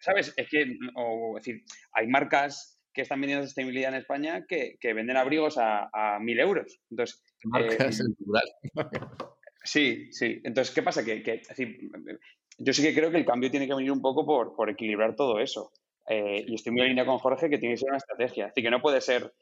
[0.00, 0.34] ¿sabes?
[0.36, 0.66] Es que,
[0.96, 1.62] o, decir,
[1.92, 6.80] hay marcas que están vendiendo sostenibilidad en España que, venden abrigos a, a 1.000 euros.
[6.90, 8.04] Entonces, marcas eh,
[9.62, 10.40] Sí, sí.
[10.42, 11.04] Entonces, ¿qué pasa?
[11.04, 11.42] Que,
[12.58, 15.14] yo sí que creo que el cambio tiene que venir un poco por, por equilibrar
[15.14, 15.72] todo eso.
[16.08, 18.46] y estoy muy en línea con Jorge que tiene que ser una estrategia.
[18.46, 19.32] Es decir, que no puede ser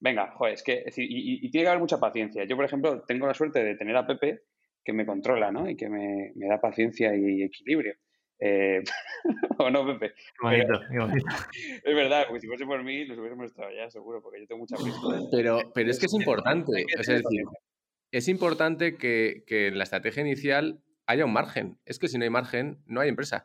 [0.00, 2.44] venga, joder, es que, y, tiene que haber mucha paciencia.
[2.44, 4.42] Yo, por ejemplo, tengo la suerte de tener a Pepe
[4.84, 5.68] que me controla, ¿no?
[5.68, 7.94] Y que me, da paciencia y equilibrio.
[8.40, 8.82] Eh,
[9.58, 10.14] ¿O no, Pepe?
[10.40, 10.80] bonito,
[11.84, 14.60] Es verdad, porque si fuese por mí, los hubiésemos estado ya, seguro, porque yo tengo
[14.60, 14.98] mucha prisa.
[15.30, 17.44] Pero, pero es que es importante, es decir,
[18.12, 21.78] es importante que, que en la estrategia inicial haya un margen.
[21.84, 23.44] Es que si no hay margen, no hay empresa.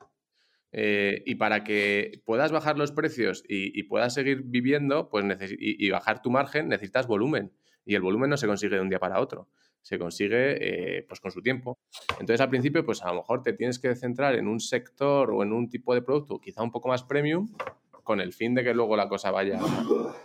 [0.76, 5.24] Eh, y para que puedas bajar los precios y, puedas seguir viviendo pues
[5.60, 7.54] y, bajar tu margen, necesitas volumen.
[7.86, 9.50] Y el volumen no se consigue de un día para otro,
[9.82, 11.78] se consigue eh, pues con su tiempo.
[12.12, 15.44] Entonces al principio pues a lo mejor te tienes que centrar en un sector o
[15.44, 17.50] en un tipo de producto quizá un poco más premium
[18.04, 19.60] con el fin de que luego la cosa vaya,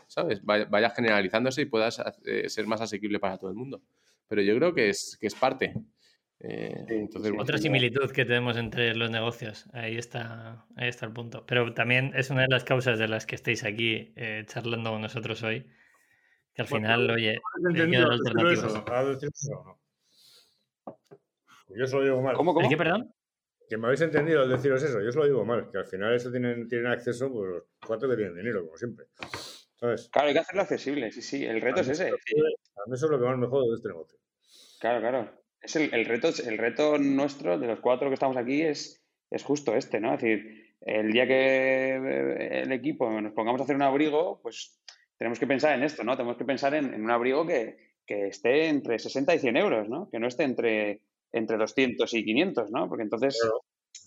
[0.07, 0.45] ¿sabes?
[0.45, 3.83] Vaya, generalizándose y puedas eh, ser más asequible para todo el mundo.
[4.27, 5.75] Pero yo creo que es, que es parte.
[6.41, 11.45] Eh, entonces, Otra similitud que tenemos entre los negocios, ahí está, ahí está el punto.
[11.47, 15.03] Pero también es una de las causas de las que estáis aquí eh, charlando con
[15.03, 15.67] nosotros hoy.
[16.59, 17.41] Que al final, oye,
[21.69, 22.35] Yo solo digo mal.
[22.35, 22.69] ¿Cómo, cómo?
[22.69, 23.15] ¿Qué, perdón?
[23.69, 26.13] Que me habéis entendido al deciros eso, yo os lo digo mal, que al final
[26.17, 29.07] eso tienen, tienen acceso pues los cuatro que tienen dinero, como siempre.
[29.77, 30.09] ¿Sabes?
[30.09, 32.09] Claro, hay que hacerlo accesible, sí, sí, el reto es ese.
[32.09, 34.19] A mí eso es lo que más me jode de este negocio.
[34.81, 35.31] Claro, claro.
[35.61, 39.01] Es el, el, reto, el reto nuestro, de los cuatro que estamos aquí, es,
[39.31, 40.15] es justo este, ¿no?
[40.15, 44.81] Es decir, el día que eh, el equipo nos pongamos a hacer un abrigo, pues
[45.19, 46.17] tenemos que pensar en esto, ¿no?
[46.17, 49.89] Tenemos que pensar en, en un abrigo que, que, esté entre 60 y 100 euros,
[49.89, 50.09] ¿no?
[50.11, 51.03] Que no esté entre
[51.33, 52.89] entre 200 y 500, ¿no?
[52.89, 53.39] Porque entonces...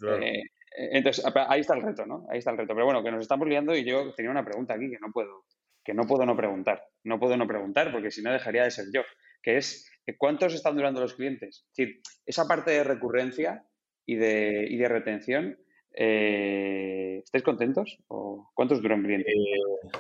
[0.03, 0.41] Eh,
[0.73, 2.25] entonces, ahí está el reto, ¿no?
[2.29, 2.73] Ahí está el reto.
[2.73, 5.43] Pero bueno, que nos estamos liando y yo tenía una pregunta aquí que no puedo,
[5.83, 6.81] que no puedo no preguntar.
[7.03, 9.01] No puedo no preguntar porque si no dejaría de ser yo.
[9.43, 11.65] Que es, ¿cuántos están durando los clientes?
[11.71, 13.65] Es decir, esa parte de recurrencia
[14.05, 15.57] y de, y de retención,
[15.93, 17.97] eh, ¿estáis contentos?
[18.07, 19.31] ¿O cuántos duran un cliente?
[19.31, 19.99] Eh,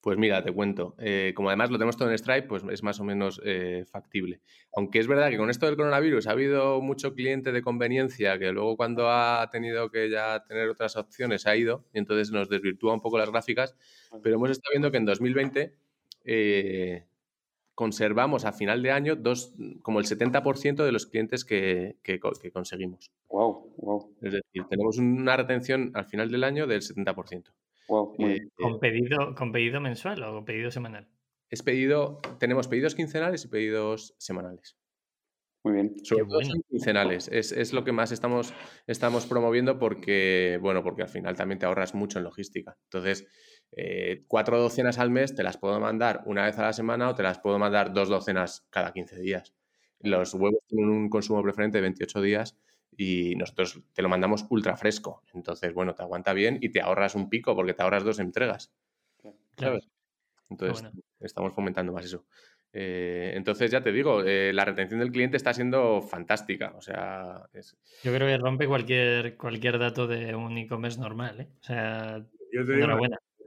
[0.00, 0.94] pues mira, te cuento.
[0.98, 4.40] Eh, como además lo tenemos todo en Stripe, pues es más o menos eh, factible.
[4.72, 8.52] Aunque es verdad que con esto del coronavirus ha habido mucho cliente de conveniencia que
[8.52, 12.94] luego cuando ha tenido que ya tener otras opciones ha ido y entonces nos desvirtúa
[12.94, 13.74] un poco las gráficas.
[14.22, 15.74] Pero hemos estado viendo que en 2020
[16.24, 17.04] eh,
[17.74, 23.10] conservamos a final de año dos, como el 70% de los clientes que, que, conseguimos.
[23.28, 24.16] Wow, wow.
[24.22, 27.52] Es decir, tenemos una retención al final del año del 70%.
[27.88, 31.08] Eh, ¿Con, eh pedido, ¿Con pedido mensual o con pedido semanal?
[31.50, 34.76] Es pedido, tenemos pedidos quincenales y pedidos semanales.
[35.64, 35.94] Muy bien.
[36.04, 37.28] Sobre todo quincenales.
[37.28, 38.54] Es, es, lo que más estamos,
[38.86, 42.76] estamos promoviendo porque, bueno, porque al final también te ahorras mucho en logística.
[42.84, 43.26] Entonces,
[43.72, 47.14] eh, cuatro docenas al mes te las puedo mandar una vez a la semana o
[47.14, 49.54] te las puedo mandar dos docenas cada 15 días.
[50.00, 52.56] Los huevos tienen un consumo preferente de 28 días
[52.96, 55.22] y nosotros te lo mandamos ultra fresco.
[55.34, 58.72] Entonces, bueno, te aguanta bien y te ahorras un pico porque te ahorras dos entregas.
[59.54, 59.78] Claro.
[60.50, 60.88] Entonces,
[61.20, 62.26] estamos fomentando más eso.
[62.72, 66.74] Eh, entonces, ya te digo, eh, la retención del cliente está siendo fantástica.
[66.76, 67.48] O sea,
[68.02, 71.40] yo creo que rompe cualquier, cualquier dato de un e-commerce normal.
[71.40, 71.48] ¿eh?
[71.60, 72.18] O sea,
[72.52, 72.86] yo te digo,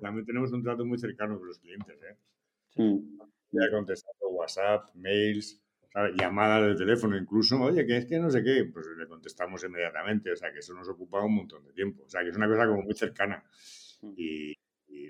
[0.02, 1.98] también tenemos un trato muy cercano con los clientes.
[2.02, 2.18] ¿eh?
[2.70, 3.18] Sí.
[3.52, 5.61] Ya contestando WhatsApp, mails,
[6.16, 10.32] llamadas de teléfono incluso, oye, que es que no sé qué, pues le contestamos inmediatamente,
[10.32, 12.48] o sea, que eso nos ocupa un montón de tiempo, o sea, que es una
[12.48, 13.44] cosa como muy cercana.
[14.02, 14.14] Mm.
[14.18, 14.58] Y,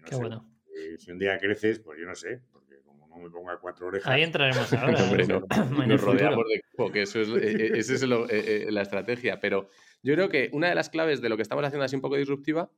[0.02, 0.48] no sé, bueno.
[0.76, 3.88] Eh, si un día creces, pues yo no sé, porque como no me ponga cuatro
[3.88, 4.12] orejas...
[4.12, 5.04] Ahí entraremos ahora.
[5.04, 5.42] Hombre, no,
[5.88, 9.70] nos rodeamos de porque eso es, eh, eh, esa es la estrategia, pero
[10.02, 12.16] yo creo que una de las claves de lo que estamos haciendo así un poco
[12.16, 12.72] disruptiva,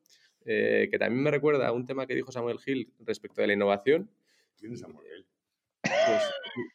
[0.44, 4.10] que también me recuerda a un tema que dijo Samuel Hill respecto de la innovación.
[5.84, 6.24] Pues,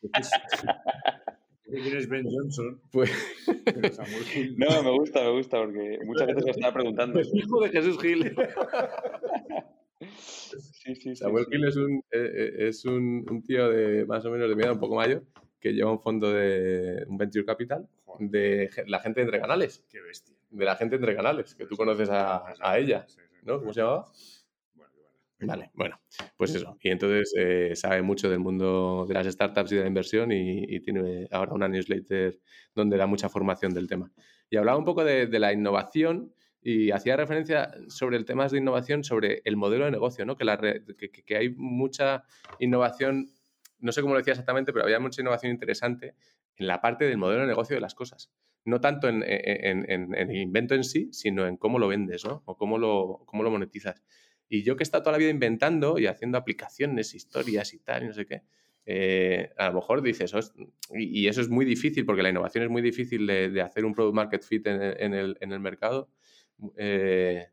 [0.12, 2.80] pues ¿Quién es Ben Johnson?
[2.90, 3.10] Pues...
[4.56, 7.20] no, me gusta, me gusta, porque muchas veces me estaba preguntando.
[7.20, 8.34] hijo de Jesús Gil.
[10.10, 14.30] Sí, sí, Samuel Gil es, un, eh, eh, es un, un, tío de más o
[14.30, 15.24] menos de mi edad, un poco mayor,
[15.60, 17.86] que lleva un fondo de un venture capital
[18.18, 19.84] de la gente entre canales.
[19.90, 20.34] Qué bestia.
[20.50, 23.06] De la gente entre canales, que tú conoces a, a ella,
[23.42, 23.58] ¿no?
[23.58, 24.06] ¿Cómo se llamaba?
[25.40, 26.00] Vale, bueno,
[26.36, 26.76] pues eso.
[26.82, 30.80] Y entonces eh, sabe mucho del mundo de las startups y de la inversión y,
[30.80, 32.38] tiene ahora una newsletter
[32.74, 34.10] donde da mucha formación del tema.
[34.50, 39.04] Y hablaba un poco de, la innovación y hacía referencia sobre el tema de innovación,
[39.04, 40.36] sobre el modelo de negocio, ¿no?
[40.36, 42.24] Que, la que, hay mucha
[42.58, 43.28] innovación,
[43.78, 46.14] no sé cómo lo decía exactamente, pero había mucha innovación interesante
[46.56, 48.32] en la parte del modelo de negocio de las cosas.
[48.64, 52.42] No tanto en, el invento en sí, sino en cómo lo vendes, ¿no?
[52.44, 54.02] O cómo lo, cómo lo monetizas.
[54.48, 58.04] Y yo que he estado toda la vida inventando y haciendo aplicaciones, historias y tal,
[58.04, 58.42] y no sé qué,
[58.90, 60.32] eh, a lo mejor dices,
[60.94, 64.14] y, eso es muy difícil porque la innovación es muy difícil de, hacer un product
[64.14, 66.08] market fit en, el, mercado,
[66.78, 67.48] eh,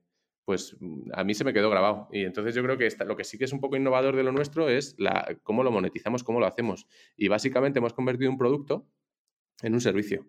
[0.45, 0.77] pues
[1.11, 2.07] a mí se me quedó grabado.
[2.11, 4.31] Y entonces yo creo que lo que sí que es un poco innovador de lo
[4.31, 6.87] nuestro es la, cómo lo monetizamos, cómo lo hacemos.
[7.17, 8.87] Y básicamente hemos convertido un producto
[9.61, 10.25] en un servicio.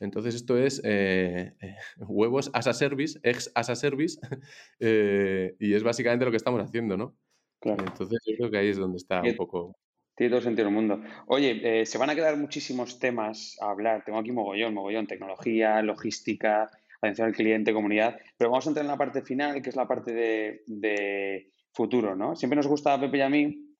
[0.00, 4.18] Entonces esto es eh, eh, huevos as a service, ex as a service,
[4.80, 7.16] eh, y es básicamente lo que estamos haciendo, ¿no?
[7.60, 7.84] Claro.
[7.86, 9.76] Entonces yo creo que ahí es donde está un poco...
[10.16, 11.02] Tiene todo sentido el mundo.
[11.26, 14.04] Oye, se van a quedar muchísimos temas a hablar.
[14.04, 18.92] Tengo aquí mogollón, mogollón, tecnología, logística, atención al cliente, comunidad, pero vamos a entrar en
[18.92, 22.36] la parte final, que es la parte de, de futuro, ¿no?
[22.36, 23.74] Siempre nos gusta a Pepe y a mí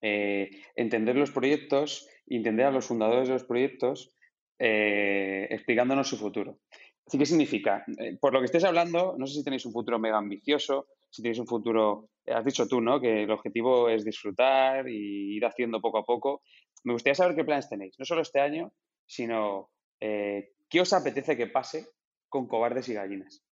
[0.00, 4.14] entender los proyectos, entender a los fundadores de los proyectos,
[4.60, 6.58] eh, explicándonos su futuro.
[7.06, 9.98] Así que significa, eh, por lo que estés hablando, no sé si tenéis un futuro
[9.98, 13.00] mega ambicioso, si tenéis un futuro, has dicho tú, ¿no?
[13.00, 16.42] Que el objetivo es disfrutar y ir haciendo poco a poco.
[16.84, 18.72] Me gustaría saber qué planes tenéis, no solo este año,
[19.06, 21.86] sino qué os apetece que pase
[22.28, 23.42] con cobardes y gallinas.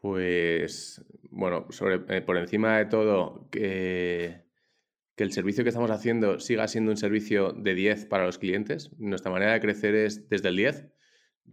[0.00, 1.66] Pues, bueno,
[2.24, 4.49] por encima de todo, que
[5.20, 8.90] que el servicio que estamos haciendo siga siendo un servicio de 10 para los clientes.
[8.96, 10.88] Nuestra manera de crecer es desde el 10.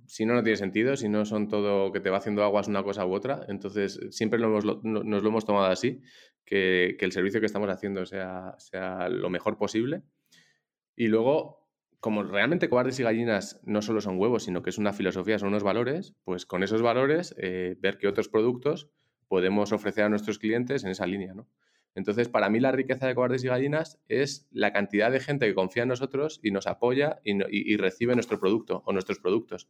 [0.05, 2.81] Si no, no tiene sentido, si no son todo que te va haciendo aguas una
[2.81, 3.45] cosa u otra.
[3.49, 6.01] Entonces, siempre nos lo hemos tomado así,
[6.45, 10.01] que, el servicio que estamos haciendo sea, sea lo mejor posible.
[10.95, 11.67] Y luego,
[11.99, 15.49] como realmente cobardes y gallinas no solo son huevos, sino que es una filosofía, son
[15.49, 18.89] unos valores, pues con esos valores eh, ver qué otros productos
[19.27, 21.49] podemos ofrecer a nuestros clientes en esa línea, ¿no?
[21.97, 25.55] Entonces, para mí la riqueza de Cobardes y Gallinas es la cantidad de gente que
[25.55, 29.67] confía en nosotros y nos apoya y, recibe nuestro producto o nuestros productos.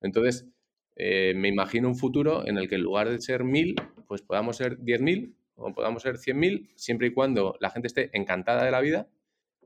[0.00, 0.46] Entonces,
[0.94, 3.74] eh, me imagino un futuro en el que en lugar de ser mil,
[4.06, 8.64] pues podamos ser 10.000 o podamos ser 100.000, siempre y cuando la gente esté encantada
[8.64, 9.08] de la vida,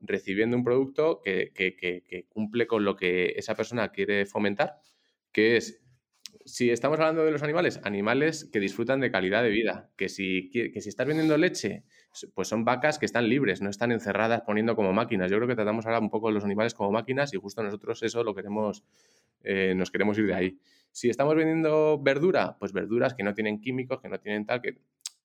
[0.00, 4.80] recibiendo un producto que cumple con lo que esa persona quiere fomentar,
[5.30, 5.82] que es
[6.48, 10.50] si estamos hablando de los animales, animales que disfrutan de calidad de vida, que si,
[10.50, 11.84] que si estás vendiendo leche,
[12.34, 15.30] pues son vacas que están libres, no están encerradas poniendo como máquinas.
[15.30, 18.24] Yo creo que tratamos ahora un poco los animales como máquinas y justo nosotros eso
[18.24, 18.82] lo queremos,
[19.44, 20.58] eh, nos queremos ir de ahí.
[20.90, 24.78] Si estamos vendiendo verdura, pues verduras que no tienen químicos, que no tienen tal, que,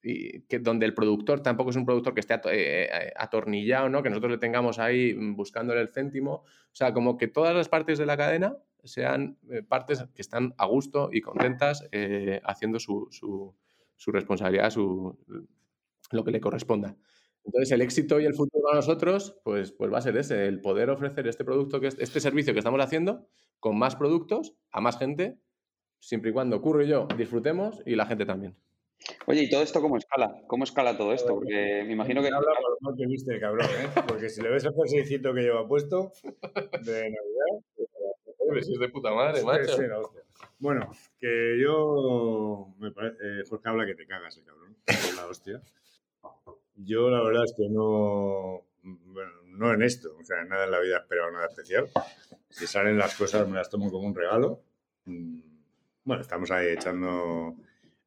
[0.04, 2.40] que donde el productor tampoco es un productor que esté eh,
[2.92, 4.04] eh, atornillado, ¿no?
[4.04, 6.34] que nosotros le tengamos ahí buscándole el céntimo.
[6.34, 10.54] O sea, como que todas las partes de la cadena sean eh, partes que están
[10.58, 15.18] a gusto y contentas eh, haciendo su, su, responsabilidad, su,
[16.12, 16.96] lo que le corresponda.
[17.46, 20.62] Entonces, el éxito y el futuro para nosotros, pues, pues va a ser ese, el
[20.62, 23.28] poder ofrecer este producto, que este servicio que estamos haciendo,
[23.60, 25.38] con más productos, a más gente,
[26.00, 28.56] siempre y cuando Curro y yo disfrutemos y la gente también.
[29.26, 30.42] Oye, ¿y todo esto cómo escala?
[30.48, 31.36] ¿Cómo escala todo esto?
[31.36, 32.28] Porque me imagino que...
[32.28, 34.02] Habla por lo que viste, cabrón, ¿eh?
[34.08, 36.12] Porque si le ves el jerseycito que lleva puesto
[36.82, 37.64] de Navidad,
[38.62, 39.78] si es de puta madre, macho.
[40.60, 42.74] Bueno, que yo.
[42.80, 44.78] Me parece, eh, Jorge habla que te cagas, el cabrón.
[44.86, 45.62] Es la hostia.
[46.76, 48.66] Yo la verdad es que no.
[48.82, 51.88] Bueno, no en esto, o sea, nada en la vida esperado nada especial.
[52.50, 54.62] Si salen las cosas, me las tomo como un regalo.
[55.06, 55.40] Mm,
[56.04, 57.56] bueno, estamos ahí echando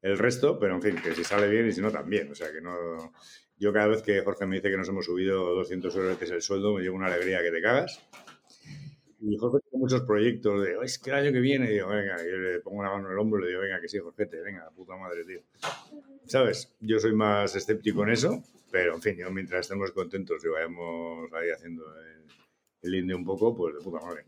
[0.06, 2.30] el resto, pero en fin, que si sale bien y si no, también.
[2.30, 3.12] O sea, que no.
[3.58, 6.74] Yo cada vez que Jorge me dice que nos hemos subido 200 euros el sueldo,
[6.74, 8.00] me llevo una alegría que te cagas.
[9.20, 12.36] Y Jorge tiene muchos proyectos de, es que el año que viene, digo, venga, yo
[12.36, 14.70] le pongo una mano en el hombro y le digo, venga, que sí, Jorge, venga,
[14.76, 15.40] puta madre, tío.
[16.26, 16.76] ¿Sabes?
[16.80, 21.32] Yo soy más escéptico en eso, pero en fin, yo mientras estemos contentos y vayamos
[21.32, 21.82] ahí haciendo
[22.82, 24.26] el, indio un poco, pues de puta madre.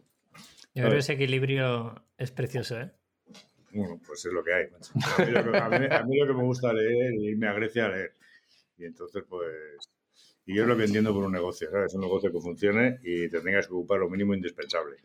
[0.74, 2.90] Yo creo que ese equilibrio es precioso, ¿eh?
[3.72, 4.92] Bueno, pues es lo que hay, macho.
[4.94, 5.58] A mí lo que,
[5.94, 8.14] a mí lo que me gusta leer y irme a Grecia a leer.
[8.78, 9.90] Y entonces, pues,
[10.46, 11.92] y yo es lo que entiendo por un negocio, ¿sabes?
[11.94, 14.96] Un negocio que funcione y te tengas que ocupar lo mínimo indispensable.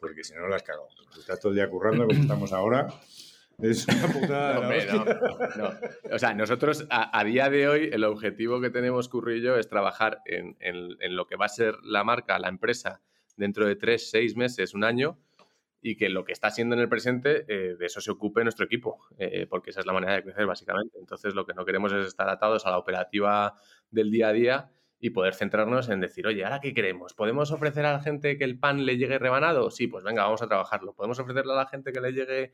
[0.00, 0.88] Porque si no, la has cagado.
[1.12, 2.88] Si estás todo el día currando, como estamos ahora,
[3.58, 5.06] es una putada.
[5.56, 5.70] No,
[6.12, 10.56] O sea, nosotros a, día de hoy el objetivo que tenemos Currillo es trabajar en,
[10.60, 13.00] en, lo que va a ser la marca, la empresa,
[13.36, 15.18] dentro de tres, seis meses, un año,
[15.80, 18.64] y que lo que está siendo en el presente, eh, de eso se ocupe nuestro
[18.64, 20.98] equipo, eh, porque esa es la manera de crecer, básicamente.
[20.98, 23.54] Entonces, lo que no queremos es estar atados a la operativa
[23.90, 24.70] del día a día
[25.00, 27.14] y poder centrarnos en decir, oye, ¿ahora qué queremos?
[27.14, 29.70] ¿Podemos ofrecer a la gente que el pan le llegue rebanado?
[29.70, 30.94] Sí, pues venga, vamos a trabajarlo.
[30.94, 32.52] ¿Podemos ofrecerle a la gente que le llegue,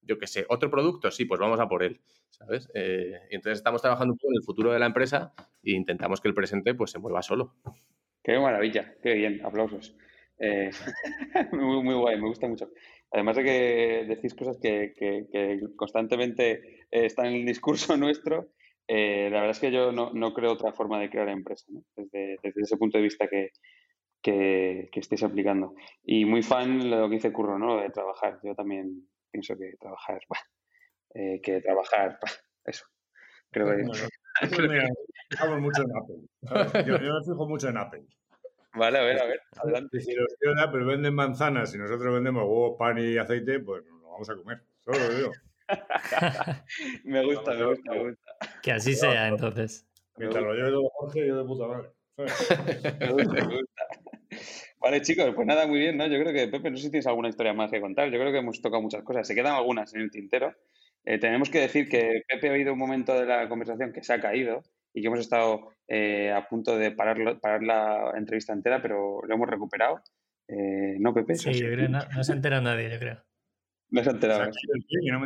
[0.00, 1.10] yo qué sé, otro producto?
[1.10, 2.00] Sí, pues vamos a por él,
[2.30, 2.70] ¿sabes?
[2.74, 6.28] Eh, entonces estamos trabajando un poco en el futuro de la empresa e intentamos que
[6.28, 7.56] el presente pues se mueva solo.
[8.22, 9.94] Qué maravilla, qué bien, aplausos.
[10.42, 10.70] Eh,
[11.52, 12.68] muy, muy guay, me gusta mucho.
[13.12, 18.50] Además de que decís cosas que, que constantemente están en el discurso nuestro
[18.88, 21.82] eh, la verdad es que yo no, no, creo otra forma de crear empresa, ¿no?
[21.96, 23.50] desde, desde, ese punto de vista que,
[24.20, 25.74] que, que, estéis aplicando.
[26.02, 27.80] Y muy fan de lo que dice Curro, ¿no?
[27.80, 28.40] de trabajar.
[28.42, 30.20] Yo también pienso que trabajar,
[31.14, 32.18] eh, que trabajar,
[32.64, 32.84] eso.
[33.50, 33.84] Creo que...
[33.84, 36.84] Bueno, mucho en Apple.
[36.86, 38.04] Yo, yo, me fijo mucho en Apple.
[38.74, 40.00] Vale, a ver, a ver, adelante.
[40.00, 44.00] Si los de Apple venden manzanas y nosotros vendemos huevos, pan y aceite, pues nos
[44.00, 44.62] lo vamos a comer.
[44.80, 45.32] Solo lo digo.
[47.04, 48.32] me gusta, me gusta, me gusta.
[48.62, 49.86] Que así sea, entonces.
[50.16, 51.90] Mientras lo lleve todo Jorge, yo de puta madre.
[52.16, 53.82] me gusta, me gusta.
[54.80, 56.06] Vale, chicos, pues nada, muy bien, ¿no?
[56.06, 58.10] Yo creo que, Pepe, no sé si tienes alguna historia más que contar.
[58.10, 59.26] Yo creo que hemos tocado muchas cosas.
[59.26, 60.54] Se quedan algunas en el tintero.
[61.04, 64.12] Eh, tenemos que decir que Pepe ha habido un momento de la conversación que se
[64.12, 64.62] ha caído
[64.94, 69.34] y que hemos estado eh, a punto de parar, parar la entrevista entera, pero lo
[69.34, 70.00] hemos recuperado.
[70.48, 71.34] Eh, ¿No, Pepe?
[71.34, 73.22] Sí, yo creo, no, no se entera nadie, yo creo.
[73.90, 74.50] No se ha enterado.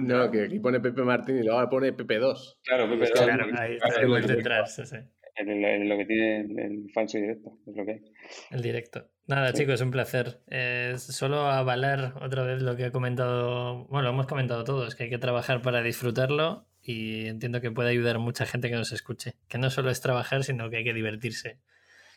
[0.03, 2.61] No, que aquí pone Pepe Martín y luego pone Pepe 2.
[2.65, 3.11] Claro, Pepe 2.
[3.13, 4.97] Claro, ahí está entrar, sí, sí.
[5.37, 8.05] En, el, lo que tiene el falso directo, es lo que hay.
[8.51, 9.09] El directo.
[9.27, 10.41] Nada, chicos, es un placer.
[10.49, 15.05] Eh, solo avalar otra vez lo que ha comentado, bueno, lo hemos comentado todos, que
[15.05, 18.93] hay que trabajar para disfrutarlo y entiendo que puede ayudar a mucha gente que nos
[18.93, 19.35] escuche.
[19.49, 21.59] Que no solo es trabajar, sino que hay que divertirse.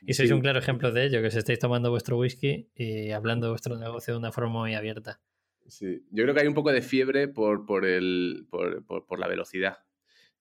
[0.06, 3.48] Y sois un claro ejemplo de ello, que os estáis tomando vuestro whisky y hablando
[3.48, 5.20] de vuestro negocio de una forma muy abierta.
[5.68, 9.20] Sí, yo creo que hay un poco de fiebre por, por, el, por, por, por
[9.20, 9.80] la velocidad.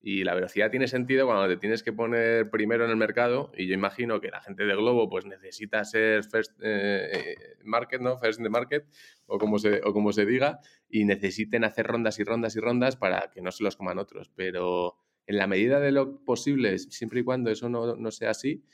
[0.00, 3.50] Y la velocidad tiene sentido cuando te tienes que poner primero en el mercado.
[3.56, 8.18] Y yo imagino que la gente de Globo pues necesita ser first eh, market, ¿no?
[8.18, 8.86] First in the market,
[9.26, 12.96] o como, se, o como se diga, y necesiten hacer rondas y rondas y rondas
[12.96, 14.30] para que no se los coman otros.
[14.34, 14.96] Pero
[15.26, 18.64] en la medida de lo posible, siempre y cuando eso no, no sea así,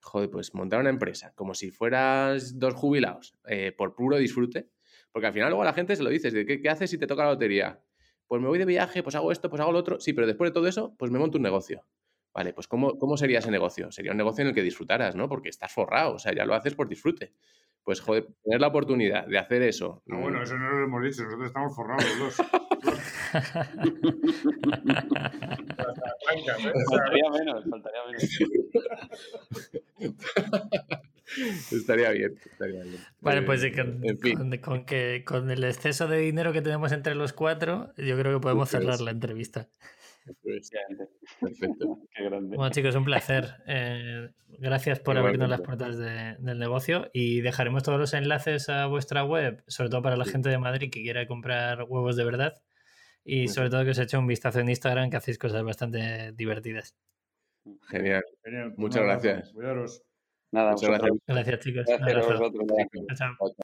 [0.00, 4.68] joder, pues montar una empresa como si fueras dos jubilados eh, por puro disfrute.
[5.12, 7.24] Porque al final luego la gente se lo dices, ¿qué, qué haces si te toca
[7.24, 7.80] la lotería?
[8.32, 10.00] Pues me voy de viaje, pues hago esto, pues hago lo otro.
[10.00, 11.84] Sí, pero después de todo eso, pues me monto un negocio.
[12.32, 13.92] Vale, pues ¿cómo, ¿cómo sería ese negocio?
[13.92, 15.28] Sería un negocio en el que disfrutaras, ¿no?
[15.28, 17.34] Porque estás forrado, o sea, ya lo haces por disfrute.
[17.84, 20.02] Pues, joder, tener la oportunidad de hacer eso.
[20.06, 22.36] No, bueno, eso no lo hemos dicho, nosotros estamos forrados los dos.
[26.88, 28.38] faltaría menos, faltaría menos.
[31.70, 32.96] estaría bien, estaría bien.
[33.20, 34.36] Vale, pues con, en fin.
[34.36, 38.34] con, con, que, con el exceso de dinero que tenemos entre los cuatro, yo creo
[38.34, 39.68] que podemos cerrar la entrevista.
[41.40, 41.98] Perfecto.
[42.14, 42.56] Qué grande.
[42.56, 43.56] Bueno, chicos, un placer.
[43.66, 48.86] Eh, gracias por abrirnos las puertas de, del negocio y dejaremos todos los enlaces a
[48.86, 52.62] vuestra web, sobre todo para la gente de Madrid que quiera comprar huevos de verdad
[53.24, 56.96] y sobre todo que os eche un vistazo en Instagram que hacéis cosas bastante divertidas.
[57.88, 58.24] Genial.
[58.44, 58.74] Genial.
[58.76, 59.52] Muchas gracias.
[59.52, 60.02] Cuidaros.
[60.52, 61.18] Nada, Muchas vosotros.
[61.26, 61.84] Gracias, chicos.
[61.86, 62.66] Gracias a vosotros.
[63.16, 63.54] Chao.